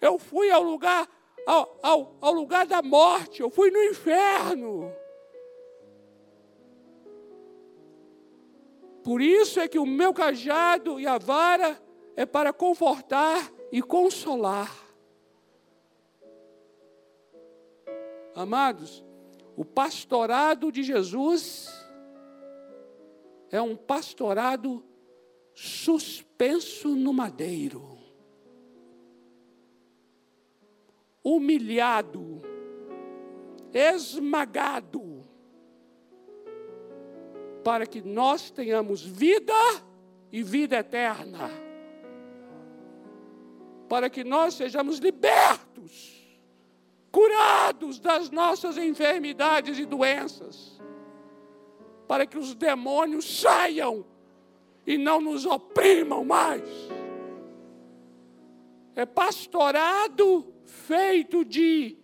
Eu 0.01 0.17
fui 0.17 0.50
ao 0.50 0.63
lugar, 0.63 1.08
ao, 1.46 1.79
ao, 1.81 2.17
ao 2.20 2.34
lugar 2.34 2.65
da 2.65 2.81
morte, 2.81 3.41
eu 3.41 3.50
fui 3.50 3.70
no 3.70 3.84
inferno. 3.84 4.91
Por 9.03 9.22
isso 9.22 9.60
é 9.60 9.67
que 9.67 9.79
o 9.79 9.86
meu 9.86 10.13
cajado 10.13 11.00
e 11.00 11.08
a 11.08 11.17
vara 11.17 11.81
é 12.15 12.25
para 12.25 12.51
confortar 12.51 13.51
e 13.72 13.81
consolar. 13.81 14.72
Amados, 18.36 19.03
o 19.55 19.65
pastorado 19.65 20.72
de 20.72 20.84
Jesus 20.84 21.67
é 23.51 23.62
um 23.62 23.75
pastorado 23.75 24.84
suspenso 25.53 26.96
no 26.96 27.12
madeiro, 27.12 27.98
humilhado, 31.24 32.42
esmagado, 33.74 35.22
para 37.63 37.86
que 37.86 38.01
nós 38.01 38.50
tenhamos 38.50 39.02
vida 39.02 39.54
e 40.32 40.41
vida 40.41 40.78
eterna, 40.78 41.50
para 43.88 44.10
que 44.10 44.24
nós 44.24 44.56
sejamos 44.56 45.00
libertos, 45.00 46.19
curados 47.12 48.00
das 48.00 48.30
nossas 48.30 48.78
enfermidades 48.78 49.78
e 49.78 49.86
doenças, 49.86 50.82
para 52.08 52.26
que 52.26 52.38
os 52.38 52.56
demônios 52.56 53.39
saiam 53.39 54.06
e 54.88 54.98
não 54.98 55.22
nos 55.22 55.45
oprimam 55.45 56.26
mais. 56.26 56.63
É 58.95 59.06
pastorado 59.06 60.54
feito 60.65 61.45
de, 61.45 61.97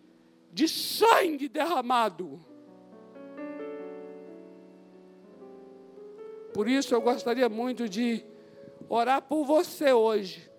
de 0.52 0.68
sangue 0.68 1.50
derramado. 1.50 2.46
Por 6.54 6.68
isso 6.68 6.96
eu 6.96 7.02
gostaria 7.02 7.48
muito 7.48 7.88
de 7.88 8.26
orar 8.90 9.22
por 9.22 9.46
você 9.46 9.92
hoje. 9.92 10.50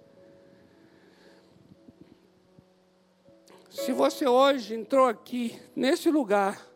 Se 3.71 3.93
você 3.93 4.27
hoje 4.27 4.75
entrou 4.75 5.07
aqui, 5.07 5.59
nesse 5.75 6.11
lugar, 6.11 6.69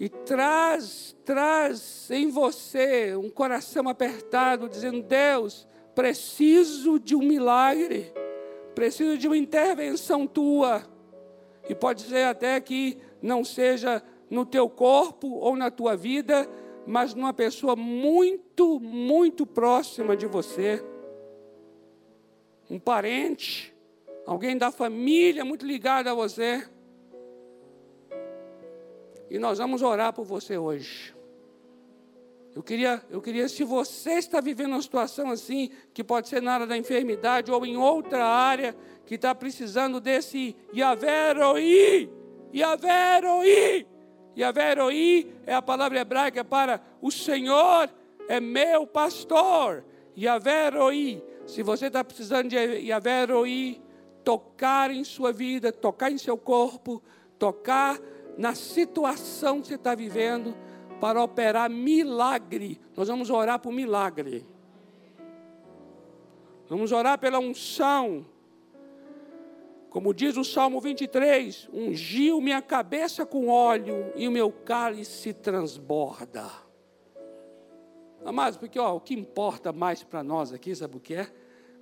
e 0.00 0.08
traz, 0.08 1.16
traz 1.24 2.10
em 2.10 2.30
você 2.30 3.16
um 3.16 3.30
coração 3.30 3.88
apertado, 3.88 4.68
dizendo: 4.68 5.02
Deus, 5.02 5.66
preciso 5.94 6.98
de 6.98 7.14
um 7.14 7.22
milagre, 7.22 8.12
preciso 8.78 9.18
de 9.18 9.26
uma 9.26 9.36
intervenção 9.36 10.24
tua. 10.24 10.84
E 11.68 11.74
pode 11.74 12.02
ser 12.02 12.26
até 12.26 12.60
que 12.60 12.96
não 13.20 13.42
seja 13.42 14.00
no 14.30 14.46
teu 14.46 14.70
corpo 14.70 15.26
ou 15.26 15.56
na 15.56 15.68
tua 15.68 15.96
vida, 15.96 16.48
mas 16.86 17.12
numa 17.12 17.32
pessoa 17.32 17.74
muito, 17.74 18.78
muito 18.78 19.44
próxima 19.44 20.16
de 20.16 20.26
você. 20.26 20.80
Um 22.70 22.78
parente, 22.78 23.74
alguém 24.24 24.56
da 24.56 24.70
família 24.70 25.44
muito 25.44 25.66
ligado 25.66 26.06
a 26.06 26.14
você. 26.14 26.64
E 29.28 29.40
nós 29.40 29.58
vamos 29.58 29.82
orar 29.82 30.12
por 30.12 30.24
você 30.24 30.56
hoje. 30.56 31.17
Eu 32.58 32.62
queria, 32.64 33.00
eu 33.08 33.22
queria, 33.22 33.48
se 33.48 33.62
você 33.62 34.14
está 34.14 34.40
vivendo 34.40 34.72
uma 34.72 34.82
situação 34.82 35.30
assim, 35.30 35.70
que 35.94 36.02
pode 36.02 36.28
ser 36.28 36.42
na 36.42 36.54
área 36.54 36.66
da 36.66 36.76
enfermidade 36.76 37.52
ou 37.52 37.64
em 37.64 37.76
outra 37.76 38.26
área, 38.26 38.74
que 39.06 39.14
está 39.14 39.32
precisando 39.32 40.00
desse 40.00 40.56
Yaveroi, 40.74 42.10
Yaveroi, 42.52 43.86
Yaveroi 44.36 45.32
é 45.46 45.54
a 45.54 45.62
palavra 45.62 46.00
hebraica 46.00 46.44
para 46.44 46.82
o 47.00 47.12
Senhor 47.12 47.88
é 48.28 48.40
meu 48.40 48.88
pastor, 48.88 49.84
Yaveroi. 50.16 51.22
Se 51.46 51.62
você 51.62 51.86
está 51.86 52.02
precisando 52.02 52.48
de 52.48 52.56
Yaveroi, 52.56 53.80
tocar 54.24 54.90
em 54.90 55.04
sua 55.04 55.32
vida, 55.32 55.70
tocar 55.70 56.10
em 56.10 56.18
seu 56.18 56.36
corpo, 56.36 57.00
tocar 57.38 58.00
na 58.36 58.56
situação 58.56 59.60
que 59.60 59.68
você 59.68 59.76
está 59.76 59.94
vivendo 59.94 60.56
para 61.00 61.22
operar 61.22 61.70
milagre. 61.70 62.80
Nós 62.96 63.08
vamos 63.08 63.30
orar 63.30 63.58
por 63.60 63.72
milagre. 63.72 64.46
Vamos 66.68 66.92
orar 66.92 67.18
pela 67.18 67.38
unção. 67.38 68.26
Como 69.88 70.12
diz 70.12 70.36
o 70.36 70.44
Salmo 70.44 70.80
23, 70.80 71.68
ungiu 71.72 72.40
minha 72.40 72.60
cabeça 72.60 73.24
com 73.24 73.48
óleo 73.48 74.12
e 74.14 74.28
o 74.28 74.30
meu 74.30 74.52
cálice 74.52 75.32
transborda. 75.32 76.46
Amados, 78.24 78.58
porque 78.58 78.78
ó, 78.78 78.96
o 78.96 79.00
que 79.00 79.14
importa 79.14 79.72
mais 79.72 80.02
para 80.02 80.22
nós 80.22 80.52
aqui, 80.52 80.74
sabe 80.74 80.96
o 80.96 81.00
que 81.00 81.14
é? 81.14 81.32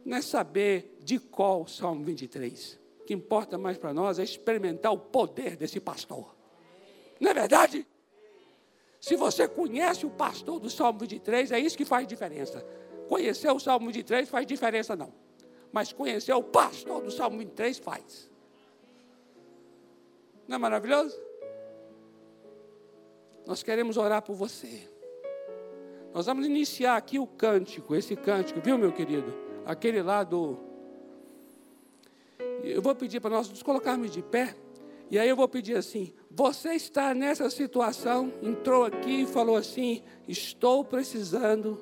Não 0.04 0.16
é 0.16 0.22
saber 0.22 0.96
de 1.02 1.18
qual 1.18 1.62
o 1.62 1.66
Salmo 1.66 2.04
23. 2.04 2.78
O 3.00 3.04
que 3.04 3.14
importa 3.14 3.58
mais 3.58 3.76
para 3.76 3.92
nós 3.92 4.20
é 4.20 4.22
experimentar 4.22 4.92
o 4.92 4.98
poder 4.98 5.56
desse 5.56 5.80
pastor. 5.80 6.36
Não 7.18 7.30
é 7.30 7.34
verdade? 7.34 7.84
Se 9.06 9.14
você 9.14 9.46
conhece 9.46 10.04
o 10.04 10.10
pastor 10.10 10.58
do 10.58 10.68
Salmo 10.68 10.98
23, 10.98 11.52
é 11.52 11.60
isso 11.60 11.78
que 11.78 11.84
faz 11.84 12.08
diferença. 12.08 12.66
Conhecer 13.08 13.48
o 13.52 13.60
Salmo 13.60 13.86
23 13.86 14.28
faz 14.28 14.44
diferença 14.44 14.96
não. 14.96 15.14
Mas 15.70 15.92
conhecer 15.92 16.32
o 16.32 16.42
pastor 16.42 17.04
do 17.04 17.10
Salmo 17.12 17.38
23 17.38 17.78
faz. 17.78 18.28
Não 20.48 20.56
é 20.56 20.58
maravilhoso? 20.58 21.16
Nós 23.46 23.62
queremos 23.62 23.96
orar 23.96 24.22
por 24.22 24.34
você. 24.34 24.90
Nós 26.12 26.26
vamos 26.26 26.44
iniciar 26.44 26.96
aqui 26.96 27.16
o 27.16 27.28
cântico, 27.28 27.94
esse 27.94 28.16
cântico, 28.16 28.60
viu, 28.60 28.76
meu 28.76 28.90
querido? 28.90 29.32
Aquele 29.64 30.02
lá 30.02 30.24
do. 30.24 30.58
Eu 32.60 32.82
vou 32.82 32.92
pedir 32.92 33.20
para 33.20 33.30
nós 33.30 33.48
nos 33.48 33.62
colocarmos 33.62 34.10
de 34.10 34.20
pé. 34.20 34.56
E 35.10 35.18
aí 35.18 35.28
eu 35.28 35.36
vou 35.36 35.48
pedir 35.48 35.76
assim: 35.76 36.12
você 36.30 36.74
está 36.74 37.14
nessa 37.14 37.48
situação, 37.50 38.32
entrou 38.42 38.84
aqui 38.84 39.22
e 39.22 39.26
falou 39.26 39.56
assim: 39.56 40.02
estou 40.26 40.84
precisando. 40.84 41.78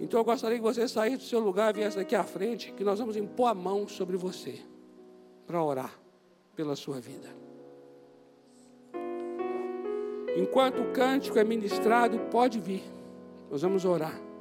Então 0.00 0.20
eu 0.20 0.24
gostaria 0.24 0.58
que 0.58 0.64
você 0.64 0.88
saísse 0.88 1.18
do 1.18 1.22
seu 1.22 1.40
lugar 1.40 1.70
e 1.70 1.80
viesse 1.80 1.98
aqui 1.98 2.14
à 2.14 2.24
frente, 2.24 2.72
que 2.72 2.84
nós 2.84 2.98
vamos 2.98 3.16
impor 3.16 3.48
a 3.48 3.54
mão 3.54 3.86
sobre 3.86 4.16
você 4.16 4.60
para 5.46 5.62
orar 5.62 5.98
pela 6.56 6.74
sua 6.74 7.00
vida. 7.00 7.28
Enquanto 10.36 10.80
o 10.80 10.92
cântico 10.92 11.38
é 11.38 11.44
ministrado, 11.44 12.18
pode 12.30 12.58
vir. 12.58 12.82
Nós 13.50 13.62
vamos 13.62 13.84
orar. 13.84 14.31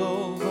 Oh. 0.00 0.47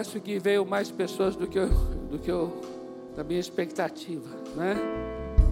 Confesso 0.00 0.18
que 0.18 0.38
veio 0.38 0.64
mais 0.64 0.90
pessoas 0.90 1.36
do 1.36 1.46
que 1.46 1.58
eu, 1.58 1.68
do 2.10 2.18
que 2.18 2.30
eu, 2.30 2.58
da 3.14 3.22
minha 3.22 3.38
expectativa, 3.38 4.30
né? 4.56 4.74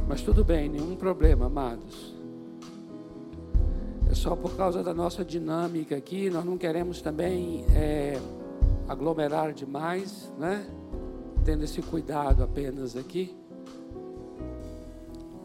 Mas 0.08 0.22
tudo 0.22 0.42
bem, 0.42 0.70
nenhum 0.70 0.96
problema, 0.96 1.46
amados. 1.46 2.14
É 4.10 4.14
só 4.14 4.34
por 4.34 4.56
causa 4.56 4.82
da 4.82 4.94
nossa 4.94 5.22
dinâmica 5.22 5.94
aqui, 5.94 6.30
nós 6.30 6.46
não 6.46 6.56
queremos 6.56 7.02
também 7.02 7.66
é, 7.76 8.18
aglomerar 8.88 9.52
demais, 9.52 10.32
né? 10.38 10.66
Tendo 11.44 11.64
esse 11.64 11.82
cuidado 11.82 12.42
apenas 12.42 12.96
aqui. 12.96 13.36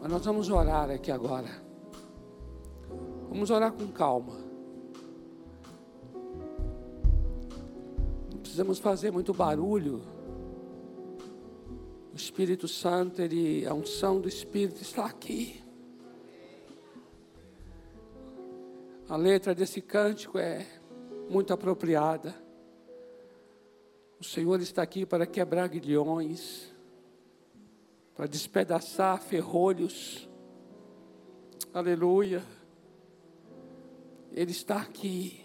Mas 0.00 0.10
nós 0.10 0.24
vamos 0.24 0.48
orar 0.48 0.88
aqui 0.90 1.12
agora. 1.12 1.50
Vamos 3.28 3.50
orar 3.50 3.70
com 3.70 3.86
calma. 3.88 4.43
Precisamos 8.54 8.78
fazer 8.78 9.10
muito 9.10 9.34
barulho. 9.34 10.00
O 12.12 12.14
Espírito 12.14 12.68
Santo, 12.68 13.20
ele, 13.20 13.66
a 13.66 13.74
unção 13.74 14.20
do 14.20 14.28
Espírito 14.28 14.80
está 14.80 15.06
aqui. 15.06 15.60
A 19.08 19.16
letra 19.16 19.56
desse 19.56 19.80
cântico 19.80 20.38
é 20.38 20.64
muito 21.28 21.52
apropriada. 21.52 22.32
O 24.20 24.24
Senhor 24.24 24.60
está 24.60 24.82
aqui 24.82 25.04
para 25.04 25.26
quebrar 25.26 25.66
guilhões, 25.66 26.72
para 28.14 28.28
despedaçar 28.28 29.20
ferrolhos. 29.20 30.28
Aleluia. 31.72 32.40
Ele 34.30 34.52
está 34.52 34.76
aqui. 34.76 35.40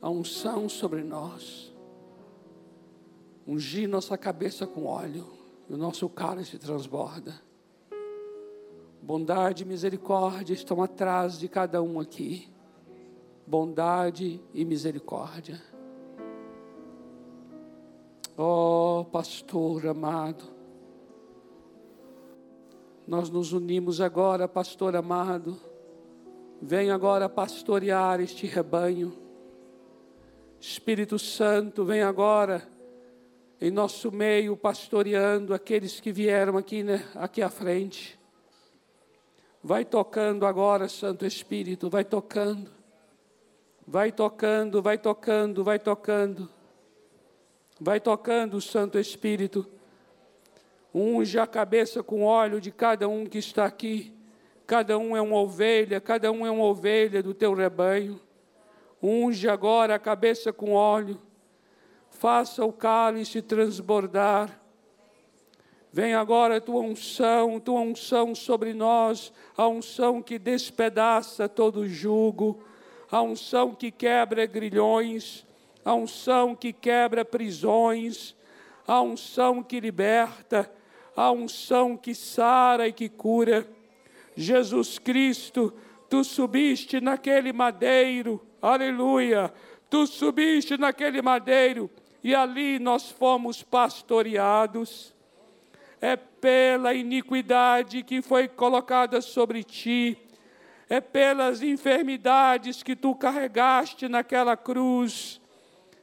A 0.00 0.10
unção 0.10 0.68
sobre 0.68 1.04
nós 1.04 1.71
ungir 3.46 3.88
nossa 3.88 4.16
cabeça 4.16 4.66
com 4.66 4.86
óleo, 4.86 5.26
e 5.68 5.74
o 5.74 5.76
nosso 5.76 6.08
cálice 6.08 6.58
transborda. 6.58 7.40
Bondade 9.00 9.64
e 9.64 9.66
misericórdia 9.66 10.54
estão 10.54 10.82
atrás 10.82 11.38
de 11.38 11.48
cada 11.48 11.82
um 11.82 11.98
aqui. 11.98 12.48
Bondade 13.46 14.40
e 14.54 14.64
misericórdia. 14.64 15.60
Oh, 18.36 19.04
pastor 19.10 19.86
amado, 19.88 20.44
nós 23.06 23.28
nos 23.28 23.52
unimos 23.52 24.00
agora, 24.00 24.48
pastor 24.48 24.96
amado. 24.96 25.58
Vem 26.60 26.90
agora 26.90 27.28
pastorear 27.28 28.20
este 28.20 28.46
rebanho. 28.46 29.12
Espírito 30.60 31.18
Santo, 31.18 31.84
vem 31.84 32.02
agora 32.02 32.71
em 33.62 33.70
nosso 33.70 34.10
meio 34.10 34.56
pastoreando 34.56 35.54
aqueles 35.54 36.00
que 36.00 36.10
vieram 36.10 36.56
aqui, 36.56 36.82
né, 36.82 37.08
aqui 37.14 37.40
à 37.40 37.48
frente. 37.48 38.18
Vai 39.62 39.84
tocando 39.84 40.44
agora, 40.44 40.88
Santo 40.88 41.24
Espírito, 41.24 41.88
vai 41.88 42.04
tocando. 42.04 42.72
Vai 43.86 44.10
tocando, 44.10 44.82
vai 44.82 44.98
tocando, 44.98 45.62
vai 45.62 45.78
tocando. 45.78 46.50
Vai 47.80 48.00
tocando, 48.00 48.60
Santo 48.60 48.98
Espírito. 48.98 49.64
Unge 50.92 51.38
a 51.38 51.46
cabeça 51.46 52.02
com 52.02 52.24
óleo 52.24 52.60
de 52.60 52.72
cada 52.72 53.08
um 53.08 53.24
que 53.24 53.38
está 53.38 53.64
aqui. 53.64 54.12
Cada 54.66 54.98
um 54.98 55.16
é 55.16 55.22
uma 55.22 55.36
ovelha, 55.36 56.00
cada 56.00 56.32
um 56.32 56.44
é 56.44 56.50
uma 56.50 56.64
ovelha 56.64 57.22
do 57.22 57.32
teu 57.32 57.54
rebanho. 57.54 58.20
Unge 59.00 59.48
agora 59.48 59.94
a 59.94 60.00
cabeça 60.00 60.52
com 60.52 60.72
óleo. 60.72 61.22
Faça 62.12 62.64
o 62.64 62.72
cálice 62.72 63.42
transbordar. 63.42 64.60
Vem 65.92 66.14
agora 66.14 66.58
a 66.58 66.60
tua 66.60 66.80
unção, 66.80 67.58
tua 67.58 67.80
unção 67.80 68.34
sobre 68.34 68.72
nós, 68.72 69.32
a 69.56 69.66
unção 69.66 70.22
que 70.22 70.38
despedaça 70.38 71.48
todo 71.48 71.88
jugo, 71.88 72.62
a 73.10 73.20
unção 73.20 73.74
que 73.74 73.90
quebra 73.90 74.46
grilhões, 74.46 75.44
a 75.84 75.94
unção 75.94 76.54
que 76.54 76.72
quebra 76.72 77.24
prisões, 77.24 78.36
a 78.86 79.00
unção 79.02 79.62
que 79.62 79.80
liberta, 79.80 80.70
a 81.16 81.30
unção 81.32 81.96
que 81.96 82.14
sara 82.14 82.86
e 82.86 82.92
que 82.92 83.08
cura. 83.08 83.66
Jesus 84.36 84.98
Cristo, 84.98 85.74
tu 86.08 86.22
subiste 86.22 87.00
naquele 87.00 87.52
madeiro, 87.52 88.40
aleluia, 88.62 89.52
tu 89.90 90.06
subiste 90.06 90.78
naquele 90.78 91.20
madeiro 91.20 91.90
e 92.22 92.34
ali 92.34 92.78
nós 92.78 93.10
fomos 93.10 93.62
pastoreados. 93.62 95.12
É 96.00 96.16
pela 96.16 96.94
iniquidade 96.94 98.02
que 98.02 98.20
foi 98.20 98.48
colocada 98.48 99.20
sobre 99.20 99.62
ti, 99.62 100.18
é 100.88 101.00
pelas 101.00 101.62
enfermidades 101.62 102.82
que 102.82 102.96
tu 102.96 103.14
carregaste 103.14 104.08
naquela 104.08 104.56
cruz, 104.56 105.40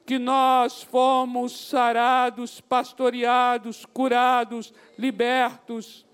que 0.06 0.18
nós 0.18 0.82
fomos 0.82 1.68
sarados, 1.70 2.62
pastoreados, 2.62 3.86
curados, 3.86 4.74
libertos. 4.98 6.06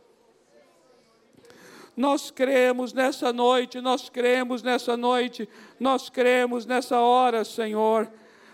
Nós 1.95 2.29
cremos 2.29 2.91
nessa 2.91 3.31
noite, 3.31 3.79
nós 3.79 4.09
cremos 4.09 4.61
nessa 4.61 4.97
noite, 4.97 5.47
nós 5.79 6.09
cremos 6.09 6.65
nessa 6.65 6.99
hora, 6.99 7.45
Senhor. 7.45 8.11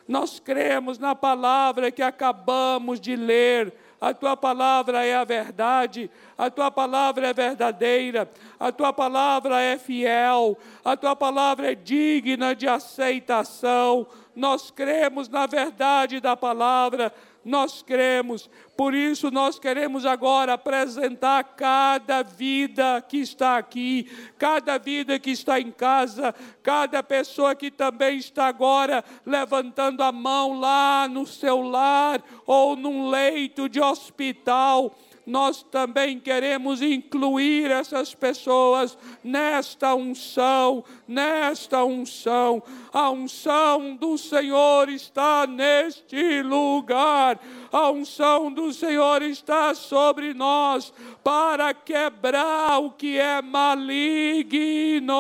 Nós 0.07 0.39
cremos 0.39 0.97
na 0.97 1.15
palavra 1.15 1.91
que 1.91 2.01
acabamos 2.01 2.99
de 2.99 3.15
ler. 3.15 3.73
A 3.99 4.15
tua 4.15 4.35
palavra 4.35 5.05
é 5.05 5.15
a 5.15 5.23
verdade, 5.23 6.09
a 6.35 6.49
tua 6.49 6.71
palavra 6.71 7.27
é 7.27 7.33
verdadeira, 7.33 8.27
a 8.59 8.71
tua 8.71 8.91
palavra 8.91 9.61
é 9.61 9.77
fiel, 9.77 10.57
a 10.83 10.97
tua 10.97 11.15
palavra 11.15 11.71
é 11.71 11.75
digna 11.75 12.55
de 12.55 12.67
aceitação. 12.67 14.07
Nós 14.35 14.71
cremos 14.71 15.29
na 15.29 15.45
verdade 15.45 16.19
da 16.19 16.35
palavra, 16.35 17.13
nós 17.43 17.81
cremos, 17.81 18.49
por 18.77 18.93
isso 18.93 19.31
nós 19.31 19.57
queremos 19.57 20.05
agora 20.05 20.53
apresentar 20.53 21.43
cada 21.43 22.21
vida 22.21 23.03
que 23.07 23.17
está 23.17 23.57
aqui, 23.57 24.09
cada 24.37 24.77
vida 24.77 25.17
que 25.19 25.31
está 25.31 25.59
em 25.59 25.71
casa, 25.71 26.33
cada 26.61 27.01
pessoa 27.01 27.55
que 27.55 27.71
também 27.71 28.17
está 28.17 28.47
agora 28.47 29.03
levantando 29.25 30.03
a 30.03 30.11
mão 30.11 30.59
lá 30.59 31.07
no 31.07 31.25
seu 31.25 31.61
lar 31.61 32.23
ou 32.45 32.75
num 32.75 33.09
leito 33.09 33.67
de 33.67 33.79
hospital 33.79 34.95
nós 35.25 35.61
também 35.63 36.19
queremos 36.19 36.81
incluir 36.81 37.69
essas 37.69 38.13
pessoas 38.13 38.97
nesta 39.23 39.93
unção, 39.93 40.83
nesta 41.07 41.83
unção. 41.83 42.63
A 42.91 43.09
unção 43.11 43.95
do 43.95 44.17
Senhor 44.17 44.89
está 44.89 45.45
neste 45.45 46.41
lugar. 46.41 47.39
A 47.71 47.91
unção 47.91 48.51
do 48.51 48.73
Senhor 48.73 49.21
está 49.21 49.75
sobre 49.75 50.33
nós 50.33 50.91
para 51.23 51.73
quebrar 51.73 52.79
o 52.79 52.91
que 52.91 53.17
é 53.17 53.41
maligno. 53.41 55.17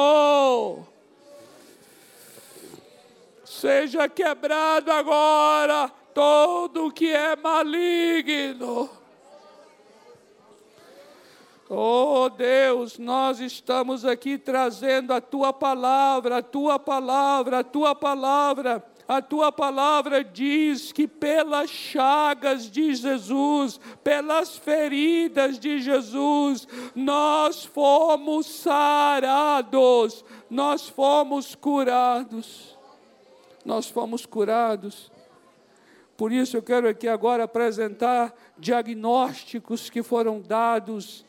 Seja 3.43 4.09
quebrado 4.09 4.91
agora 4.91 5.89
todo 6.13 6.87
o 6.87 6.91
que 6.91 7.11
é 7.11 7.35
maligno 7.35 9.00
Oh 11.73 12.27
Deus, 12.27 12.99
nós 12.99 13.39
estamos 13.39 14.03
aqui 14.03 14.37
trazendo 14.37 15.13
a 15.13 15.21
tua 15.21 15.53
palavra, 15.53 16.39
a 16.39 16.41
tua 16.43 16.77
palavra, 16.77 17.59
a 17.59 17.63
tua 17.63 17.95
palavra. 17.95 18.85
A 19.07 19.21
tua 19.21 19.53
palavra 19.53 20.21
diz 20.21 20.91
que 20.91 21.07
pelas 21.07 21.69
chagas 21.69 22.69
de 22.69 22.93
Jesus, 22.93 23.79
pelas 24.03 24.57
feridas 24.57 25.57
de 25.57 25.79
Jesus, 25.79 26.67
nós 26.93 27.63
fomos 27.63 28.47
sarados, 28.47 30.25
nós 30.49 30.89
fomos 30.89 31.55
curados. 31.55 32.77
Nós 33.63 33.87
fomos 33.87 34.25
curados. 34.25 35.09
Por 36.17 36.33
isso 36.33 36.57
eu 36.57 36.61
quero 36.61 36.89
aqui 36.89 37.07
agora 37.07 37.45
apresentar 37.45 38.33
diagnósticos 38.57 39.89
que 39.89 40.03
foram 40.03 40.41
dados 40.41 41.23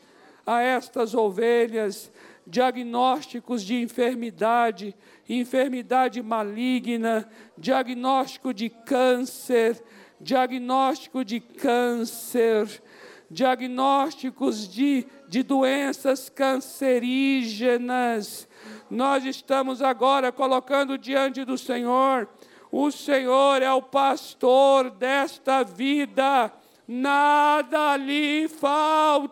a 0.45 0.61
estas 0.61 1.13
ovelhas 1.13 2.11
diagnósticos 2.45 3.63
de 3.63 3.75
enfermidade, 3.75 4.93
enfermidade 5.27 6.21
maligna, 6.21 7.27
diagnóstico 7.57 8.53
de 8.53 8.69
câncer, 8.69 9.81
diagnóstico 10.19 11.23
de 11.23 11.39
câncer, 11.39 12.83
diagnósticos 13.29 14.67
de, 14.67 15.07
de 15.27 15.41
doenças 15.41 16.29
cancerígenas. 16.29 18.47
Nós 18.89 19.23
estamos 19.25 19.81
agora 19.81 20.29
colocando 20.31 20.97
diante 20.97 21.45
do 21.45 21.57
Senhor. 21.57 22.27
O 22.71 22.91
Senhor 22.91 23.61
é 23.61 23.71
o 23.71 23.81
pastor 23.81 24.91
desta 24.91 25.63
vida 25.63 26.51
nada 26.87 27.97
lhe 27.97 28.47
faltará. 28.47 29.29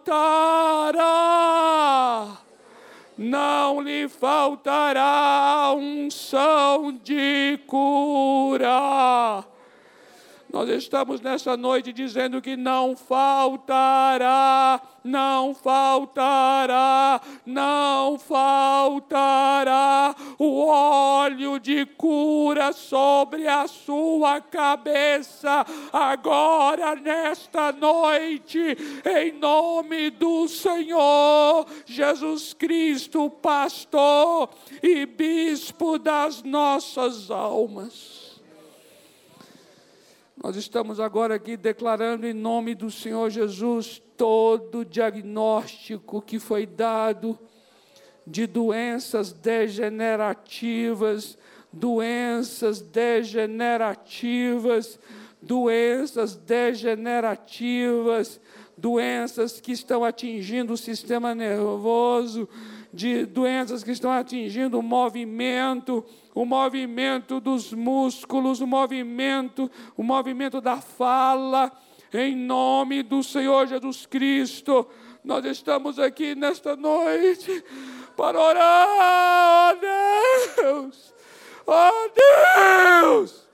Não 3.18 3.82
lhe 3.82 4.08
faltará 4.08 5.74
unção 5.76 6.92
de 7.04 7.60
cura. 7.68 9.44
Nós 10.52 10.68
estamos 10.68 11.22
nessa 11.22 11.56
noite 11.56 11.94
dizendo 11.94 12.42
que 12.42 12.58
não 12.58 12.94
faltará, 12.94 14.82
não 15.02 15.56
faltará, 15.56 17.22
não 17.46 18.20
faltará 18.20 20.14
o 20.38 20.66
óleo 20.66 21.58
de 21.58 21.86
cura 21.86 22.74
sobre 22.74 23.48
a 23.48 23.66
sua 23.66 24.42
cabeça, 24.42 25.66
agora 25.94 26.98
nesta 26.98 27.72
noite, 27.72 28.60
em 29.06 29.32
nome 29.32 30.10
do 30.10 30.50
Senhor 30.50 31.66
Jesus 31.86 32.54
Cristo, 32.54 33.30
pastor 33.30 34.50
e 34.84 35.06
bispo 35.06 35.98
das 35.98 36.44
nossas 36.44 37.32
almas. 37.32 38.21
Nós 40.36 40.56
estamos 40.56 41.00
agora 41.00 41.36
aqui 41.36 41.56
declarando 41.58 42.26
em 42.26 42.34
nome 42.34 42.74
do 42.74 42.90
Senhor 42.90 43.30
Jesus 43.30 44.02
todo 44.18 44.80
o 44.80 44.86
diagnóstico 44.86 46.20
que 46.22 46.40
foi 46.40 46.66
dado 46.66 47.38
de 48.26 48.48
doenças 48.48 49.34
degenerativas, 49.34 51.38
doenças 51.72 52.82
degenerativas, 52.82 55.00
doenças 55.42 56.36
degenerativas, 56.36 58.42
doenças 58.78 59.60
que 59.60 59.72
estão 59.72 60.04
atingindo 60.04 60.74
o 60.74 60.78
sistema 60.78 61.34
nervoso. 61.36 62.50
de 62.94 63.26
doenças 63.26 63.86
que 63.86 63.92
estão 63.92 64.12
atingindo 64.12 64.78
o 64.78 64.84
movimento, 64.84 66.04
o 66.34 66.46
movimento 66.46 67.40
dos 67.40 67.74
músculos, 67.74 68.62
o 68.62 68.68
movimento, 68.68 69.70
o 69.98 70.04
movimento 70.04 70.62
da 70.62 70.78
fala, 70.78 71.72
em 72.14 72.36
nome 72.36 73.04
do 73.04 73.24
Senhor 73.24 73.68
Jesus 73.68 74.06
Cristo. 74.06 74.88
Nós 75.24 75.46
estamos 75.46 76.00
aqui 76.00 76.34
nesta 76.36 76.76
noite 76.76 77.64
para 78.16 78.40
orar, 78.40 79.76
oh 79.76 80.62
Deus, 80.62 81.14
oh 81.68 82.10
Deus. 83.02 83.52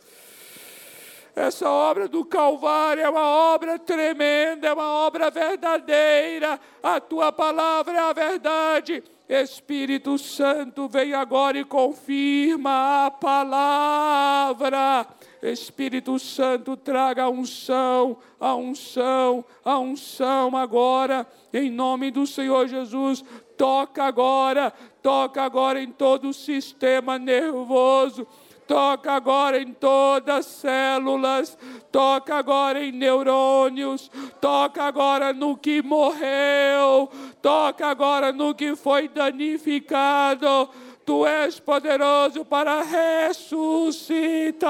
Essa 1.36 1.70
obra 1.70 2.08
do 2.08 2.26
Calvário 2.26 3.04
é 3.04 3.10
uma 3.10 3.28
obra 3.28 3.78
tremenda, 3.78 4.70
é 4.70 4.74
uma 4.74 4.92
obra 5.06 5.30
verdadeira. 5.30 6.60
A 6.82 7.00
tua 7.00 7.32
palavra 7.32 7.96
é 7.96 8.00
a 8.00 8.12
verdade. 8.12 9.04
Espírito 9.30 10.18
Santo, 10.18 10.88
vem 10.88 11.14
agora 11.14 11.60
e 11.60 11.66
confirma 11.66 13.06
a 13.06 13.12
palavra. 13.12 15.06
Espírito 15.42 16.18
Santo, 16.18 16.78
traga 16.78 17.24
a 17.24 17.30
unção, 17.30 18.18
a 18.40 18.56
unção, 18.56 19.44
a 19.64 19.78
unção 19.78 20.56
agora, 20.56 21.28
em 21.54 21.70
nome 21.70 22.10
do 22.10 22.26
Senhor 22.26 22.68
Jesus. 22.68 23.24
Toca 23.58 24.04
agora, 24.04 24.72
toca 25.02 25.44
agora 25.44 25.82
em 25.82 25.92
todo 25.92 26.30
o 26.30 26.34
sistema 26.34 27.20
nervoso 27.20 28.26
toca 28.68 29.14
agora 29.14 29.60
em 29.60 29.74
todas 29.74 30.36
as 30.36 30.46
células, 30.46 31.58
toca 31.92 32.36
agora 32.36 32.84
em 32.84 32.92
neurônios, 32.92 34.12
toca 34.42 34.84
agora 34.84 35.32
no 35.32 35.58
que 35.58 35.82
morreu, 35.82 37.10
toca 37.42 37.88
agora 37.88 38.34
no 38.34 38.54
que 38.54 38.76
foi 38.76 39.08
danificado. 39.08 40.70
Tu 41.06 41.26
és 41.26 41.58
poderoso 41.58 42.44
para 42.44 42.84
ressuscitar, 42.84 44.68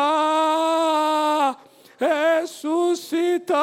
ressuscitar. 1.97 3.57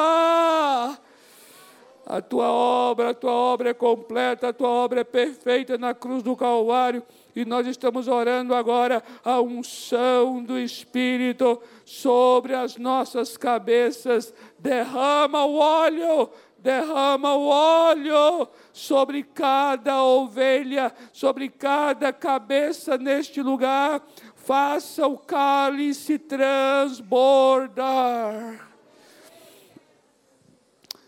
A 2.05 2.21
tua 2.21 2.51
obra, 2.51 3.11
a 3.11 3.13
tua 3.13 3.31
obra 3.31 3.69
é 3.69 3.73
completa, 3.73 4.49
a 4.49 4.53
tua 4.53 4.67
obra 4.67 4.99
é 5.01 5.03
perfeita 5.05 5.77
na 5.77 5.93
cruz 5.93 6.21
do 6.21 6.35
Calvário 6.35 7.01
e 7.35 7.43
nós 7.43 7.67
estamos 7.67 8.07
orando 8.07 8.55
agora 8.55 9.03
a 9.23 9.41
unção 9.41 10.41
do 10.41 10.57
Espírito 10.57 11.61
sobre 11.83 12.55
as 12.55 12.77
nossas 12.77 13.35
cabeças. 13.35 14.33
Derrama 14.57 15.43
o 15.45 15.57
óleo, 15.57 16.29
derrama 16.59 17.35
o 17.35 17.47
óleo 17.47 18.47
sobre 18.71 19.21
cada 19.23 20.01
ovelha, 20.01 20.93
sobre 21.11 21.49
cada 21.49 22.13
cabeça 22.13 22.97
neste 22.97 23.41
lugar. 23.41 24.01
Faça 24.35 25.05
o 25.05 25.17
cálice 25.17 26.17
transbordar. 26.17 27.05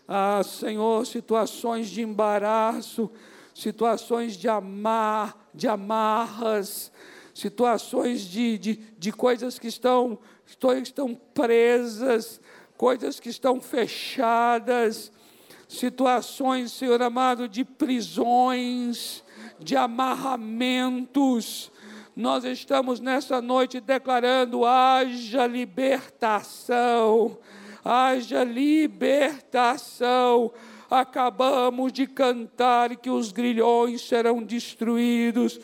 Ah, 0.06 0.42
Senhor, 0.42 1.06
situações 1.06 1.88
de 1.88 2.02
embaraço, 2.02 3.10
situações 3.58 4.36
de 4.36 4.48
amar, 4.48 5.50
de 5.52 5.66
amarras, 5.66 6.92
situações 7.34 8.20
de, 8.20 8.56
de, 8.56 8.76
de 8.96 9.10
coisas 9.10 9.58
que 9.58 9.66
estão, 9.66 10.16
estão 10.80 11.12
presas, 11.34 12.40
coisas 12.76 13.18
que 13.18 13.28
estão 13.28 13.60
fechadas, 13.60 15.10
situações, 15.68 16.70
Senhor 16.70 17.02
amado, 17.02 17.48
de 17.48 17.64
prisões, 17.64 19.24
de 19.58 19.76
amarramentos. 19.76 21.72
Nós 22.14 22.44
estamos 22.44 23.00
nessa 23.00 23.42
noite 23.42 23.80
declarando: 23.80 24.64
haja 24.64 25.48
libertação, 25.48 27.36
haja 27.84 28.44
libertação 28.44 30.52
acabamos 30.90 31.92
de 31.92 32.06
cantar 32.06 32.96
que 32.96 33.10
os 33.10 33.32
grilhões 33.32 34.02
serão 34.02 34.42
destruídos, 34.42 35.60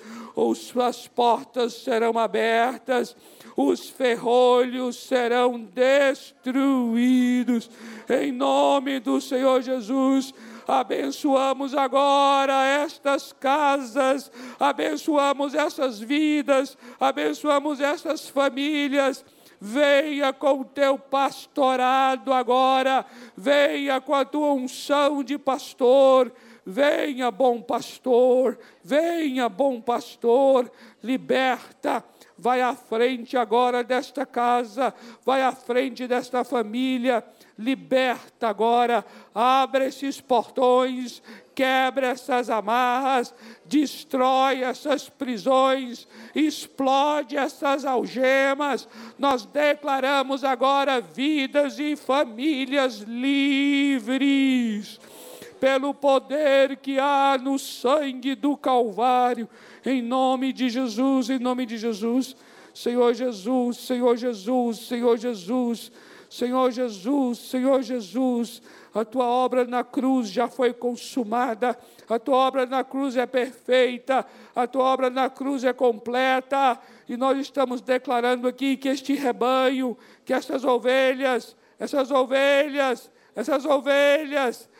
as 0.85 1.07
portas 1.07 1.75
serão 1.75 2.19
abertas, 2.19 3.17
os 3.57 3.89
ferrolhos 3.89 4.97
serão 4.97 5.61
destruídos, 5.61 7.71
em 8.09 8.33
nome 8.33 8.99
do 9.01 9.21
Senhor 9.21 9.63
Jesus. 9.63 10.35
Abençoamos 10.67 11.75
agora 11.75 12.65
estas 12.65 13.33
casas, 13.33 14.33
abençoamos 14.59 15.55
essas 15.55 16.01
vidas, 16.01 16.77
abençoamos 16.99 17.81
essas 17.81 18.29
famílias, 18.29 19.25
venha 19.61 20.33
com 20.33 20.61
o 20.61 20.65
teu 20.65 20.99
pastorado 20.99 22.33
agora, 22.33 23.05
venha 23.37 24.01
com 24.01 24.15
a 24.15 24.25
tua 24.25 24.53
unção 24.53 25.23
de 25.23 25.39
pastor, 25.39 26.33
venha, 26.65 27.31
bom 27.31 27.61
pastor, 27.61 28.59
venha, 28.83 29.49
bom 29.49 29.81
pastor, 29.81 30.71
liberta, 31.03 32.05
vai 32.37 32.61
à 32.61 32.75
frente 32.75 33.37
agora 33.37 33.85
desta 33.85 34.27
casa, 34.27 34.93
vai 35.25 35.43
à 35.43 35.53
frente 35.53 36.07
desta 36.07 36.43
família, 36.45 37.25
liberta 37.59 38.49
agora, 38.49 39.05
abre 39.35 39.87
esses 39.87 40.21
portões, 40.21 41.23
quebra 41.55 42.09
essas 42.09 42.51
amarras, 42.51 43.35
destrói 43.65 44.63
essas 44.63 45.09
prisões, 45.09 46.09
explode 46.35 47.37
essas 47.37 47.85
algemas. 47.85 48.89
Nós 49.19 49.47
declaramos 49.47 50.43
agora 50.45 51.01
vidas 51.01 51.79
e 51.79 51.95
famílias 51.97 52.99
livres, 53.01 54.99
pelo 55.61 55.95
poder 55.95 56.77
que 56.77 56.99
há 56.99 57.39
no 57.41 57.59
sangue 57.59 58.35
do 58.35 58.57
Calvário, 58.57 59.49
em 59.87 60.03
nome 60.03 60.53
de 60.53 60.69
Jesus, 60.69 61.31
em 61.31 61.39
nome 61.39 61.65
de 61.65 61.79
Jesus. 61.79 62.37
Senhor 62.75 63.15
Jesus, 63.15 63.77
Senhor 63.79 64.17
Jesus, 64.17 64.79
Senhor 64.79 65.17
Jesus, 65.17 65.93
Senhor 66.29 66.71
Jesus, 66.73 67.39
Senhor 67.39 67.83
Jesus 67.83 68.61
a 68.95 69.05
tua 69.05 69.25
obra 69.25 69.65
na 69.65 69.83
cruz 69.83 70.29
já 70.29 70.47
foi 70.47 70.73
consumada, 70.73 71.77
a 72.09 72.19
tua 72.19 72.37
obra 72.37 72.65
na 72.65 72.85
cruz 72.85 73.17
é 73.17 73.27
perfeita, 73.27 74.25
a 74.55 74.67
tua 74.69 74.85
obra 74.85 75.11
na 75.11 75.29
cruz 75.29 75.65
é 75.65 75.73
completa, 75.73 76.79
e 77.09 77.17
nós 77.17 77.37
estamos 77.39 77.81
declarando 77.81 78.47
aqui 78.47 78.77
que 78.77 78.89
este 78.89 79.15
rebanho, 79.15 79.99
que 80.25 80.33
essas 80.33 80.65
ovelhas, 80.65 81.57
essas 81.77 82.13
ovelhas, 82.13 83.11
essas 83.35 83.65
ovelhas 83.65 84.71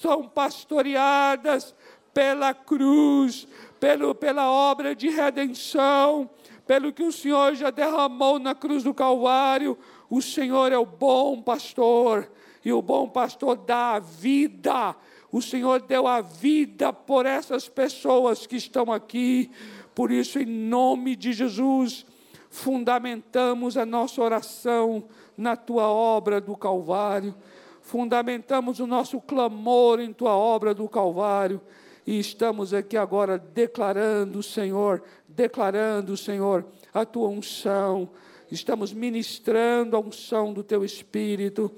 são 0.00 0.28
pastoreadas 0.28 1.74
pela 2.12 2.54
cruz, 2.54 3.48
pelo, 3.80 4.14
pela 4.14 4.48
obra 4.48 4.94
de 4.94 5.08
redenção, 5.08 6.30
pelo 6.64 6.92
que 6.92 7.02
o 7.02 7.10
Senhor 7.10 7.56
já 7.56 7.70
derramou 7.70 8.38
na 8.38 8.54
cruz 8.54 8.84
do 8.84 8.94
Calvário. 8.94 9.76
O 10.08 10.22
Senhor 10.22 10.70
é 10.70 10.78
o 10.78 10.86
bom 10.86 11.42
pastor 11.42 12.30
e 12.64 12.72
o 12.72 12.80
bom 12.80 13.08
pastor 13.08 13.56
dá 13.56 13.94
a 13.94 13.98
vida. 13.98 14.96
O 15.30 15.42
Senhor 15.42 15.82
deu 15.82 16.06
a 16.06 16.20
vida 16.20 16.92
por 16.92 17.26
essas 17.26 17.68
pessoas 17.68 18.46
que 18.46 18.56
estão 18.56 18.90
aqui. 18.90 19.50
Por 19.94 20.10
isso, 20.10 20.38
em 20.38 20.46
nome 20.46 21.14
de 21.14 21.32
Jesus, 21.32 22.06
fundamentamos 22.48 23.76
a 23.76 23.84
nossa 23.84 24.22
oração 24.22 25.04
na 25.36 25.56
tua 25.56 25.88
obra 25.88 26.40
do 26.40 26.56
Calvário. 26.56 27.34
Fundamentamos 27.82 28.80
o 28.80 28.86
nosso 28.86 29.20
clamor 29.20 30.00
em 30.00 30.12
tua 30.12 30.34
obra 30.34 30.72
do 30.72 30.88
Calvário. 30.88 31.60
E 32.06 32.18
estamos 32.18 32.72
aqui 32.72 32.96
agora 32.96 33.38
declarando, 33.38 34.42
Senhor, 34.42 35.02
declarando, 35.28 36.16
Senhor, 36.16 36.64
a 36.94 37.04
tua 37.04 37.28
unção. 37.28 38.08
Estamos 38.50 38.92
ministrando 38.92 39.96
a 39.96 40.00
unção 40.00 40.52
do 40.52 40.62
teu 40.62 40.84
Espírito 40.84 41.70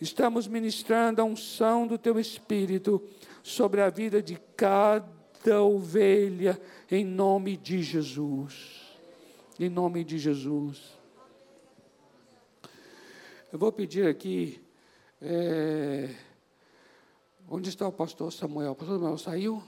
estamos 0.00 0.46
ministrando 0.46 1.20
a 1.20 1.24
unção 1.24 1.86
do 1.86 1.98
teu 1.98 2.18
Espírito 2.18 3.02
sobre 3.42 3.80
a 3.80 3.90
vida 3.90 4.22
de 4.22 4.36
cada 4.56 5.62
ovelha, 5.62 6.60
em 6.90 7.04
nome 7.04 7.56
de 7.56 7.82
Jesus. 7.82 8.82
Em 9.58 9.68
nome 9.68 10.02
de 10.02 10.18
Jesus. 10.18 10.98
Eu 13.52 13.58
vou 13.58 13.70
pedir 13.70 14.08
aqui. 14.08 14.60
É, 15.22 16.10
onde 17.48 17.68
está 17.68 17.86
o 17.86 17.92
pastor 17.92 18.32
Samuel? 18.32 18.72
O 18.72 18.74
pastor 18.74 18.98
Samuel 18.98 19.18
saiu? 19.18 19.62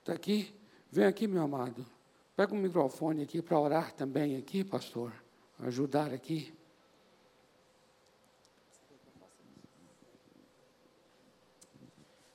Está 0.00 0.14
aqui? 0.14 0.52
Vem 0.90 1.04
aqui, 1.04 1.28
meu 1.28 1.42
amado. 1.42 1.86
Pega 2.34 2.52
o 2.52 2.56
um 2.56 2.60
microfone 2.60 3.22
aqui 3.22 3.40
para 3.40 3.60
orar 3.60 3.92
também 3.92 4.36
aqui, 4.36 4.64
pastor. 4.64 5.12
Ajudar 5.60 6.12
aqui. 6.12 6.52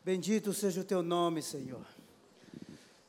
Bendito 0.07 0.53
seja 0.53 0.79
o 0.79 0.85
teu 0.85 1.03
nome, 1.03 1.41
Senhor. 1.41 1.85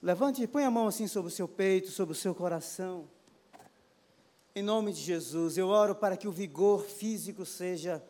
Levante, 0.02 0.44
põe 0.48 0.64
a 0.64 0.70
mão 0.70 0.88
assim 0.88 1.06
sobre 1.06 1.30
o 1.30 1.32
seu 1.32 1.46
peito, 1.46 1.92
sobre 1.92 2.10
o 2.10 2.16
seu 2.16 2.34
coração. 2.34 3.08
Em 4.52 4.64
nome 4.64 4.92
de 4.92 5.00
Jesus, 5.00 5.56
eu 5.56 5.68
oro 5.68 5.94
para 5.94 6.16
que 6.16 6.26
o 6.26 6.32
vigor 6.32 6.82
físico 6.82 7.46
seja 7.46 8.02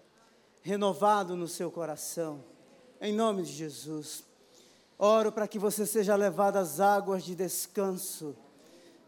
renovado 0.63 1.37
no 1.37 1.47
seu 1.47 1.71
coração. 1.71 2.43
Em 2.99 3.13
nome 3.13 3.43
de 3.43 3.53
Jesus. 3.53 4.25
Oro 4.99 5.31
para 5.31 5.47
que 5.47 5.59
você 5.59 5.85
seja 5.85 6.17
levado 6.17 6.57
às 6.57 6.81
águas 6.81 7.23
de 7.25 7.35
descanso 7.35 8.35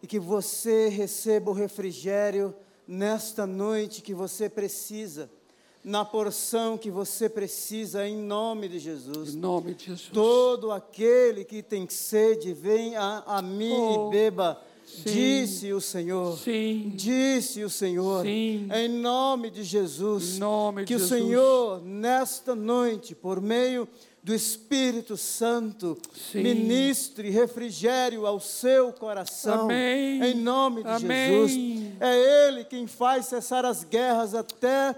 e 0.03 0.07
que 0.07 0.19
você 0.21 0.91
receba 0.91 1.51
o 1.51 1.55
refrigério 1.55 2.55
nesta 2.87 3.47
noite 3.47 4.03
que 4.03 4.13
você 4.13 4.47
precisa, 4.47 5.31
na 5.83 6.05
porção 6.05 6.77
que 6.77 6.91
você 6.91 7.29
precisa, 7.29 8.07
em 8.07 8.17
nome 8.17 8.69
de 8.69 8.79
Jesus. 8.79 9.35
Em 9.35 9.39
nome 9.39 9.75
de 9.75 9.87
Jesus. 9.87 10.11
Todo 10.13 10.71
aquele 10.73 11.45
que 11.45 11.63
tem 11.63 11.89
sede, 11.89 12.53
vem 12.53 12.97
a, 12.97 13.23
a 13.27 13.41
mim 13.43 13.73
Oh, 13.73 14.09
e 14.09 14.11
beba. 14.11 14.61
sim. 14.85 15.03
Disse 15.11 15.73
o 15.73 15.81
Senhor. 15.81 16.37
Sim. 16.39 16.93
Disse 16.95 17.65
o 17.65 17.71
Senhor. 17.71 18.25
Sim. 18.25 18.69
Em 18.75 18.89
nome 18.89 19.49
de 19.51 19.63
Jesus. 19.65 20.37
Em 20.37 20.39
nome 20.41 20.83
de 20.83 20.89
que 20.89 20.95
o 20.97 20.99
Jesus. 20.99 21.19
Senhor, 21.23 21.83
nesta 21.83 22.55
noite, 22.55 23.15
por 23.15 23.41
meio 23.41 23.89
do 24.23 24.35
Espírito 24.35 25.17
Santo, 25.17 25.97
Sim. 26.31 26.43
ministre 26.43 27.31
refrigério 27.31 28.27
ao 28.27 28.39
seu 28.39 28.93
coração. 28.93 29.63
Amém. 29.63 30.23
Em 30.23 30.35
nome 30.35 30.83
de 30.83 30.91
Amém. 30.91 31.49
Jesus. 31.49 31.93
É 32.01 32.49
Ele 32.49 32.65
quem 32.65 32.87
faz 32.87 33.25
cessar 33.27 33.65
as 33.65 33.83
guerras 33.83 34.35
até 34.35 34.95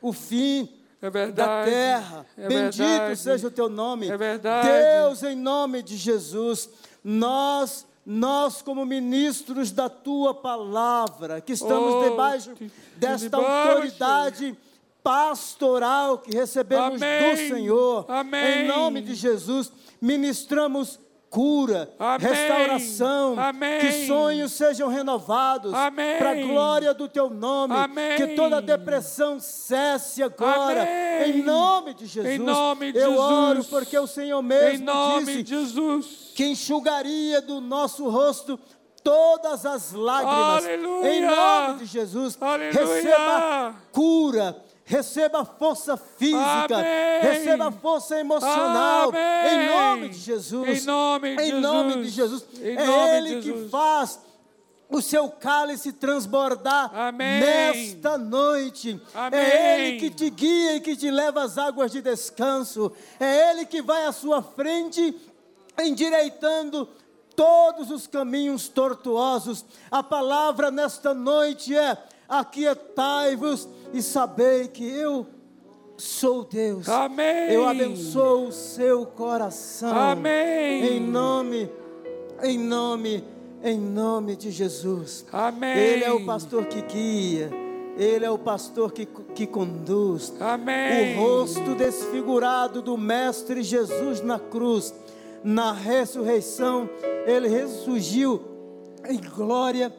o 0.00 0.12
fim 0.12 0.68
É 1.00 1.06
da 1.06 1.10
verdade. 1.10 1.70
terra. 1.70 2.26
É 2.38 2.48
Bendito 2.48 2.78
verdade. 2.78 3.16
seja 3.16 3.46
o 3.48 3.50
teu 3.50 3.68
nome. 3.68 4.08
É 4.08 4.16
verdade. 4.16 4.68
Deus, 4.68 5.22
em 5.22 5.36
nome 5.36 5.82
de 5.82 5.96
Jesus, 5.96 6.68
nós, 7.04 7.86
nós 8.04 8.62
como 8.62 8.84
ministros 8.86 9.70
da 9.70 9.88
tua 9.88 10.34
palavra, 10.34 11.40
que 11.40 11.52
estamos 11.52 11.94
Oh, 11.94 12.10
debaixo 12.10 12.54
desta 12.96 13.28
debaixo. 13.28 13.46
autoridade 13.70 14.56
pastoral 15.02 16.18
que 16.18 16.32
recebemos 16.36 17.00
Amém. 17.00 17.30
do 17.30 17.54
Senhor, 17.54 18.04
Amém. 18.08 18.64
em 18.64 18.66
nome 18.68 19.00
de 19.00 19.14
Jesus, 19.14 19.70
ministramos 20.00 20.98
cura, 21.36 21.90
Amém. 21.98 22.28
restauração, 22.32 23.38
Amém. 23.38 23.78
que 23.80 24.06
sonhos 24.06 24.52
sejam 24.52 24.88
renovados 24.88 25.70
para 25.70 26.30
a 26.30 26.34
glória 26.34 26.94
do 26.94 27.06
teu 27.08 27.28
nome, 27.28 27.74
Amém. 27.76 28.16
que 28.16 28.28
toda 28.28 28.62
depressão 28.62 29.38
cesse 29.38 30.22
agora, 30.22 30.88
em 31.26 31.42
nome 31.42 31.92
de 31.92 32.06
Jesus. 32.06 32.34
Em 32.34 32.38
nome 32.38 32.90
de 32.90 32.98
Eu 32.98 33.10
Jesus. 33.10 33.20
oro 33.30 33.64
porque 33.64 33.98
o 33.98 34.06
Senhor 34.06 34.40
mesmo 34.40 34.90
disse 35.18 35.42
de 35.42 35.50
Jesus. 35.50 36.32
que 36.34 36.46
enxugaria 36.46 37.42
do 37.42 37.60
nosso 37.60 38.08
rosto 38.08 38.58
todas 39.04 39.66
as 39.66 39.92
lágrimas. 39.92 40.64
Aleluia. 40.64 41.08
Em 41.10 41.26
nome 41.26 41.78
de 41.80 41.84
Jesus, 41.84 42.38
Aleluia. 42.40 42.72
receba 42.72 43.74
cura. 43.92 44.56
Receba 44.88 45.44
força 45.44 45.96
física, 45.96 46.76
Amém. 46.76 47.20
receba 47.20 47.72
força 47.72 48.20
emocional, 48.20 49.08
Amém. 49.08 49.52
em 49.52 49.68
nome 49.68 50.08
de 50.10 50.18
Jesus. 50.18 50.82
Em 50.82 50.86
nome 50.86 51.36
de 51.36 51.42
Em 51.42 51.60
nome 51.60 51.94
de 52.04 52.08
Jesus. 52.08 52.44
Jesus. 52.52 52.62
Em 52.62 52.76
é 52.76 52.86
nome 52.86 53.16
Ele 53.16 53.40
que 53.42 53.48
Jesus. 53.50 53.70
faz 53.72 54.20
o 54.88 55.02
seu 55.02 55.28
cálice 55.28 55.92
transbordar 55.92 56.92
Amém. 56.96 57.40
nesta 57.40 58.16
noite. 58.16 59.00
Amém. 59.12 59.40
É 59.40 59.88
Ele 59.88 59.98
que 59.98 60.08
te 60.08 60.30
guia 60.30 60.76
e 60.76 60.80
que 60.80 60.94
te 60.94 61.10
leva 61.10 61.42
às 61.42 61.58
águas 61.58 61.90
de 61.90 62.00
descanso. 62.00 62.92
É 63.18 63.50
Ele 63.50 63.66
que 63.66 63.82
vai 63.82 64.06
à 64.06 64.12
sua 64.12 64.40
frente, 64.40 65.16
endireitando 65.82 66.88
todos 67.34 67.90
os 67.90 68.06
caminhos 68.06 68.68
tortuosos. 68.68 69.64
A 69.90 70.00
palavra 70.00 70.70
nesta 70.70 71.12
noite 71.12 71.76
é: 71.76 71.98
aquietai-vos 72.28 73.68
e 73.92 74.02
sabei 74.02 74.68
que 74.68 74.84
eu 74.88 75.26
sou 75.96 76.44
Deus. 76.44 76.88
Amém. 76.88 77.50
Eu 77.50 77.66
abençoo 77.66 78.48
o 78.48 78.52
seu 78.52 79.06
coração. 79.06 79.96
Amém. 79.96 80.96
Em 80.96 81.00
nome, 81.00 81.70
em 82.42 82.58
nome, 82.58 83.24
em 83.62 83.78
nome 83.78 84.36
de 84.36 84.50
Jesus. 84.50 85.24
Amém. 85.32 85.76
Ele 85.76 86.04
é 86.04 86.12
o 86.12 86.24
pastor 86.24 86.66
que 86.66 86.82
guia. 86.82 87.50
Ele 87.96 88.26
é 88.26 88.30
o 88.30 88.38
pastor 88.38 88.92
que, 88.92 89.06
que 89.34 89.46
conduz. 89.46 90.34
Amém. 90.38 91.16
O 91.16 91.20
rosto 91.20 91.74
desfigurado 91.74 92.82
do 92.82 92.98
Mestre 92.98 93.62
Jesus 93.62 94.20
na 94.20 94.38
cruz, 94.38 94.94
na 95.42 95.72
ressurreição, 95.72 96.90
ele 97.26 97.48
ressurgiu 97.48 98.42
em 99.08 99.18
glória 99.18 99.90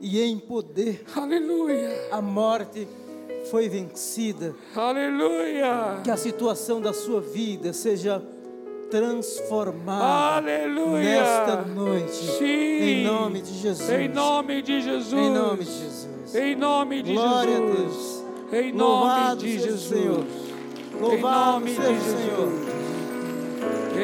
e 0.00 0.20
em 0.20 0.38
poder. 0.38 1.02
Aleluia. 1.14 2.08
A 2.12 2.20
morte 2.20 2.86
foi 3.50 3.68
vencida. 3.68 4.54
Aleluia. 4.74 6.00
Que 6.04 6.10
a 6.10 6.16
situação 6.16 6.80
da 6.80 6.92
sua 6.92 7.20
vida 7.20 7.72
seja 7.72 8.22
transformada 8.90 10.36
Aleluia. 10.36 11.02
nesta 11.02 11.62
noite. 11.62 12.12
Sim. 12.38 12.44
Em 12.44 13.04
nome 13.04 13.42
de 13.42 13.54
Jesus. 13.58 13.90
Em 13.90 14.08
nome 14.08 14.62
de 14.62 14.80
Jesus. 14.80 15.12
Em 15.12 15.30
nome 15.30 15.64
de 15.64 15.70
Jesus. 15.70 16.34
Em 16.34 16.56
nome 16.56 17.02
de 17.02 17.12
Glória 17.12 17.56
a 17.56 17.60
Jesus. 17.60 17.76
Deus. 17.76 18.24
Em 18.52 18.72
nome 18.72 18.78
Louvado 18.78 19.36
de 19.36 19.58
Jesus. 19.58 19.80
Senhor. 19.82 20.24
Em 20.94 21.00
Louvado 21.00 21.50
nome 21.52 21.74
seja 21.74 21.92
de 21.92 21.98
o 21.98 22.02
Senhor. 22.02 22.50
Jesus. 22.50 22.76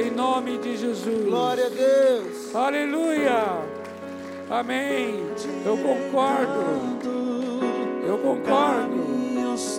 Em 0.06 0.10
nome 0.10 0.58
de 0.58 0.76
Jesus. 0.76 1.24
Glória 1.24 1.66
a 1.66 1.68
Deus. 1.68 2.54
Aleluia. 2.54 3.62
Amém. 4.50 5.24
Eu 5.64 5.76
concordo. 5.76 6.62
Eu 8.06 8.18
concordo. 8.18 9.11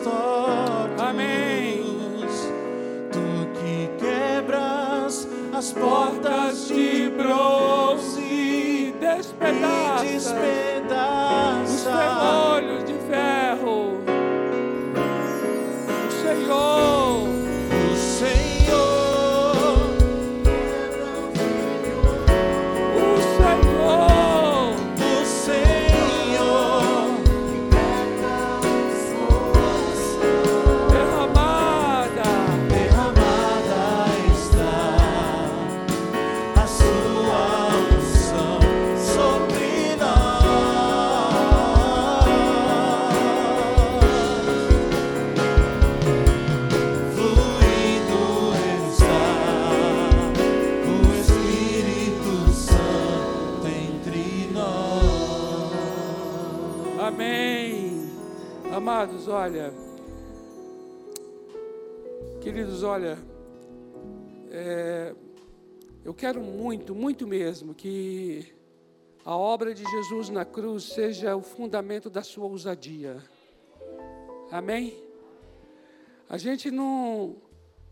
Tortos, 0.03 1.01
Amém. 1.01 1.83
Tu 3.11 3.59
que 3.59 3.89
quebras 3.97 5.27
as 5.53 5.71
Portas 5.73 6.67
de 6.67 7.09
bronze 7.09 8.95
despedaça 8.99 10.05
e 10.05 10.15
os 10.17 10.23
despedaça 10.23 11.91
ferrolhos 11.91 12.83
de 12.85 12.93
Amados, 58.83 59.29
olha. 59.29 59.73
Queridos, 62.41 62.83
olha. 62.83 63.17
é, 64.51 65.15
eu 66.03 66.13
quero 66.13 66.41
muito, 66.41 66.93
muito 66.93 67.25
mesmo 67.25 67.73
que 67.73 68.53
a 69.23 69.37
obra 69.37 69.73
de 69.73 69.89
Jesus 69.89 70.27
na 70.27 70.43
cruz 70.43 70.83
seja 70.83 71.33
o 71.33 71.41
fundamento 71.41 72.09
da 72.09 72.21
sua 72.21 72.45
ousadia. 72.45 73.23
Amém? 74.51 75.01
A 76.27 76.37
gente 76.37 76.69
não. 76.69 77.37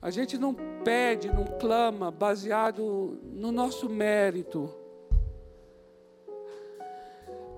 A 0.01 0.09
gente 0.09 0.37
não 0.37 0.53
pede, 0.83 1.29
não 1.29 1.45
clama 1.57 2.11
baseado 2.11 3.17
no 3.23 3.49
nosso 3.49 3.87
mérito. 3.87 4.69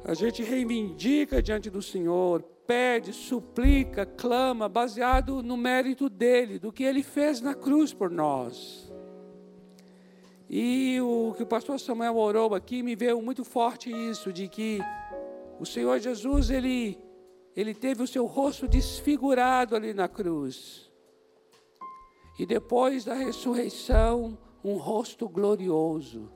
A 0.06 0.14
gente 0.14 0.44
reivindica 0.44 1.42
diante 1.42 1.72
do 1.72 1.82
Senhor, 1.82 2.53
pede, 2.66 3.14
suplica, 3.14 4.06
clama, 4.06 4.68
baseado 4.70 5.44
no 5.44 5.58
mérito 5.58 6.10
dele, 6.10 6.60
do 6.60 6.72
que 6.72 6.84
ele 6.84 7.04
fez 7.04 7.42
na 7.42 7.54
cruz 7.54 7.94
por 7.94 8.10
nós. 8.10 8.92
E 10.50 11.00
o 11.02 11.34
que 11.36 11.44
o 11.44 11.48
pastor 11.48 11.80
Samuel 11.80 12.16
orou 12.16 12.54
aqui 12.54 12.84
me 12.84 12.96
veio 12.96 13.22
muito 13.22 13.44
forte 13.44 13.90
isso, 13.90 14.32
de 14.32 14.48
que 14.48 14.80
o 15.60 15.66
Senhor 15.66 16.00
Jesus, 16.00 16.50
ele, 16.50 16.98
ele 17.56 17.74
teve 17.74 18.04
o 18.04 18.08
seu 18.08 18.26
rosto 18.26 18.68
desfigurado 18.68 19.76
ali 19.76 19.94
na 19.94 20.08
cruz. 20.08 20.92
E 22.38 22.46
depois 22.46 23.06
da 23.06 23.14
ressurreição, 23.14 24.38
um 24.64 24.76
rosto 24.76 25.28
glorioso. 25.28 26.32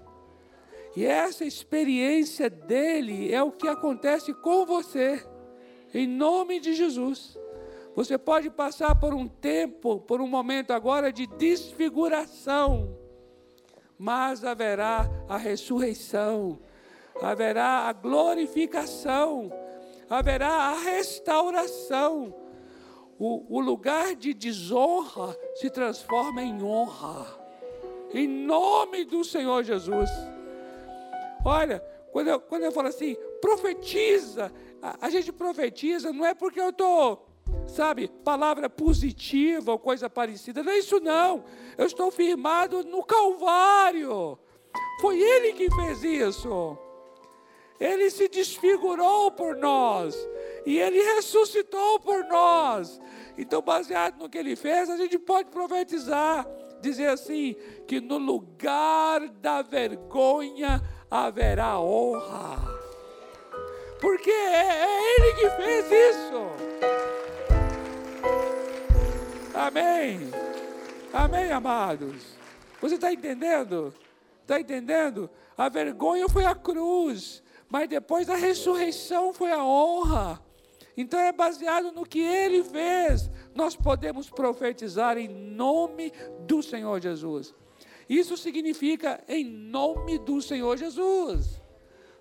E 0.95 1.05
essa 1.05 1.45
experiência 1.45 2.49
dele 2.49 3.31
é 3.31 3.41
o 3.43 3.51
que 3.51 3.67
acontece 3.67 4.33
com 4.33 4.65
você, 4.65 5.23
em 5.93 6.07
nome 6.07 6.59
de 6.59 6.73
Jesus. 6.73 7.37
Você 7.95 8.17
pode 8.17 8.49
passar 8.49 8.93
por 8.93 9.13
um 9.13 9.27
tempo, 9.27 9.99
por 9.99 10.21
um 10.21 10.27
momento 10.27 10.71
agora 10.71 11.11
de 11.11 11.25
desfiguração, 11.25 12.95
mas 13.97 14.43
haverá 14.43 15.09
a 15.27 15.35
ressurreição, 15.35 16.59
haverá 17.21 17.87
a 17.87 17.93
glorificação, 17.93 19.51
haverá 20.07 20.47
a 20.47 20.79
restauração. 20.79 22.33
O, 23.17 23.57
o 23.57 23.59
lugar 23.59 24.15
de 24.15 24.31
desonra 24.31 25.35
se 25.55 25.71
transforma 25.71 26.43
em 26.43 26.61
honra, 26.61 27.25
em 28.13 28.27
nome 28.27 29.05
do 29.05 29.23
Senhor 29.23 29.63
Jesus. 29.63 30.09
Olha, 31.43 31.79
quando 32.11 32.27
eu, 32.27 32.39
quando 32.39 32.63
eu 32.63 32.71
falo 32.71 32.89
assim, 32.89 33.15
profetiza, 33.41 34.51
a, 34.81 35.07
a 35.07 35.09
gente 35.09 35.31
profetiza, 35.31 36.11
não 36.11 36.25
é 36.25 36.33
porque 36.33 36.59
eu 36.59 36.69
estou 36.69 37.27
sabe, 37.67 38.07
palavra 38.23 38.69
positiva 38.69 39.71
ou 39.71 39.79
coisa 39.79 40.09
parecida. 40.09 40.63
Não 40.63 40.71
é 40.71 40.79
isso 40.79 40.99
não. 40.99 41.43
Eu 41.77 41.85
estou 41.85 42.11
firmado 42.11 42.83
no 42.83 43.03
Calvário. 43.03 44.37
Foi 45.01 45.19
Ele 45.19 45.53
que 45.53 45.69
fez 45.75 46.03
isso. 46.03 46.77
Ele 47.79 48.09
se 48.09 48.27
desfigurou 48.27 49.31
por 49.31 49.55
nós. 49.55 50.15
E 50.65 50.79
Ele 50.79 51.01
ressuscitou 51.15 51.99
por 51.99 52.23
nós. 52.25 52.99
Então, 53.37 53.61
baseado 53.61 54.19
no 54.19 54.29
que 54.29 54.37
Ele 54.37 54.55
fez, 54.55 54.89
a 54.89 54.97
gente 54.97 55.19
pode 55.19 55.49
profetizar. 55.49 56.47
Dizer 56.81 57.07
assim: 57.07 57.55
que 57.87 57.99
no 57.99 58.17
lugar 58.17 59.27
da 59.29 59.61
vergonha 59.61 60.81
haverá 61.09 61.79
honra. 61.79 62.76
Porque 63.99 64.29
é, 64.29 64.85
é 64.85 65.15
Ele 65.15 65.33
que 65.33 65.49
fez 65.51 65.85
isso. 65.91 66.77
Amém. 69.53 70.31
Amém, 71.13 71.51
amados. 71.51 72.37
Você 72.79 72.95
está 72.95 73.11
entendendo? 73.11 73.93
Está 74.41 74.59
entendendo? 74.59 75.29
A 75.57 75.67
vergonha 75.67 76.29
foi 76.29 76.45
a 76.45 76.53
cruz, 76.53 77.41
mas 77.67 77.89
depois 77.89 78.29
a 78.29 78.35
ressurreição 78.35 79.33
foi 79.33 79.51
a 79.51 79.63
honra. 79.63 80.41
Então 80.95 81.19
é 81.19 81.31
baseado 81.31 81.91
no 81.91 82.05
que 82.05 82.19
ele 82.19 82.63
fez. 82.63 83.29
Nós 83.53 83.75
podemos 83.75 84.29
profetizar 84.29 85.17
em 85.17 85.27
nome 85.27 86.11
do 86.47 86.61
Senhor 86.63 87.01
Jesus. 87.01 87.53
Isso 88.09 88.37
significa 88.37 89.23
em 89.27 89.43
nome 89.43 90.17
do 90.19 90.41
Senhor 90.41 90.77
Jesus. 90.77 91.61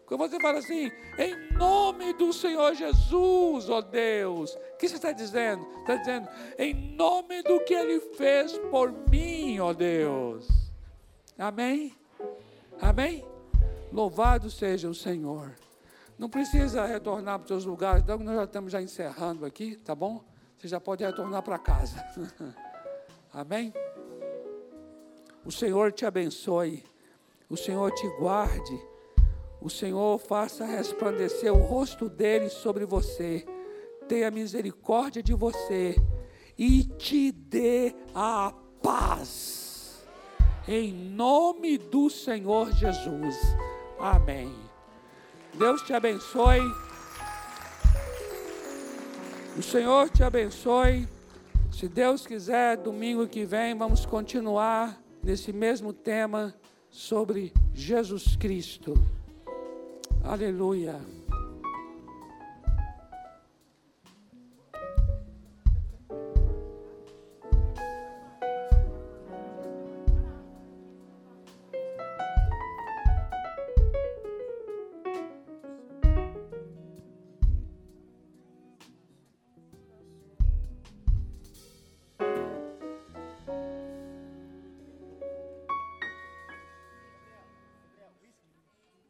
Quando 0.06 0.20
você 0.20 0.38
fala 0.38 0.58
assim, 0.58 0.92
em 1.18 1.52
nome 1.54 2.12
do 2.12 2.32
Senhor 2.32 2.74
Jesus, 2.74 3.68
ó 3.68 3.80
Deus, 3.80 4.54
o 4.54 4.76
que 4.78 4.88
você 4.88 4.94
está 4.94 5.10
dizendo? 5.10 5.66
Está 5.80 5.96
dizendo, 5.96 6.28
em 6.56 6.94
nome 6.94 7.42
do 7.42 7.58
que 7.64 7.74
Ele 7.74 7.98
fez 8.14 8.56
por 8.70 8.92
mim, 9.10 9.58
ó 9.58 9.72
Deus. 9.72 10.46
Amém? 11.36 11.92
Amém? 12.80 13.26
Louvado 13.92 14.48
seja 14.48 14.88
o 14.88 14.94
Senhor. 14.94 15.52
Não 16.16 16.30
precisa 16.30 16.86
retornar 16.86 17.40
para 17.40 17.44
os 17.44 17.48
seus 17.48 17.64
lugares, 17.64 18.02
então 18.02 18.16
nós 18.18 18.36
já 18.36 18.44
estamos 18.44 18.72
já 18.72 18.80
encerrando 18.80 19.44
aqui, 19.44 19.76
tá 19.76 19.94
bom? 19.94 20.22
Você 20.56 20.68
já 20.68 20.80
pode 20.80 21.04
retornar 21.04 21.42
para 21.42 21.58
casa. 21.58 22.02
Amém? 23.34 23.74
O 25.44 25.50
Senhor 25.50 25.90
te 25.92 26.06
abençoe, 26.06 26.84
o 27.50 27.56
Senhor 27.56 27.90
te 27.90 28.08
guarde 28.18 28.95
o 29.60 29.70
Senhor 29.70 30.18
faça 30.18 30.64
resplandecer 30.64 31.52
o 31.52 31.58
rosto 31.58 32.08
dele 32.08 32.48
sobre 32.48 32.84
você, 32.84 33.44
tenha 34.08 34.30
misericórdia 34.30 35.22
de 35.22 35.34
você 35.34 35.96
e 36.58 36.84
te 36.84 37.32
dê 37.32 37.94
a 38.14 38.52
paz. 38.82 40.06
Em 40.68 40.92
nome 40.92 41.78
do 41.78 42.10
Senhor 42.10 42.72
Jesus. 42.72 43.36
Amém. 43.98 44.52
Deus 45.54 45.82
te 45.82 45.92
abençoe. 45.92 46.60
O 49.56 49.62
Senhor 49.62 50.10
te 50.10 50.22
abençoe. 50.22 51.08
Se 51.72 51.88
Deus 51.88 52.26
quiser, 52.26 52.76
domingo 52.76 53.26
que 53.26 53.44
vem 53.44 53.76
vamos 53.76 54.04
continuar 54.04 55.00
nesse 55.22 55.52
mesmo 55.52 55.92
tema 55.92 56.54
sobre 56.90 57.52
Jesus 57.74 58.36
Cristo. 58.36 58.94
Aleluia. 60.28 60.98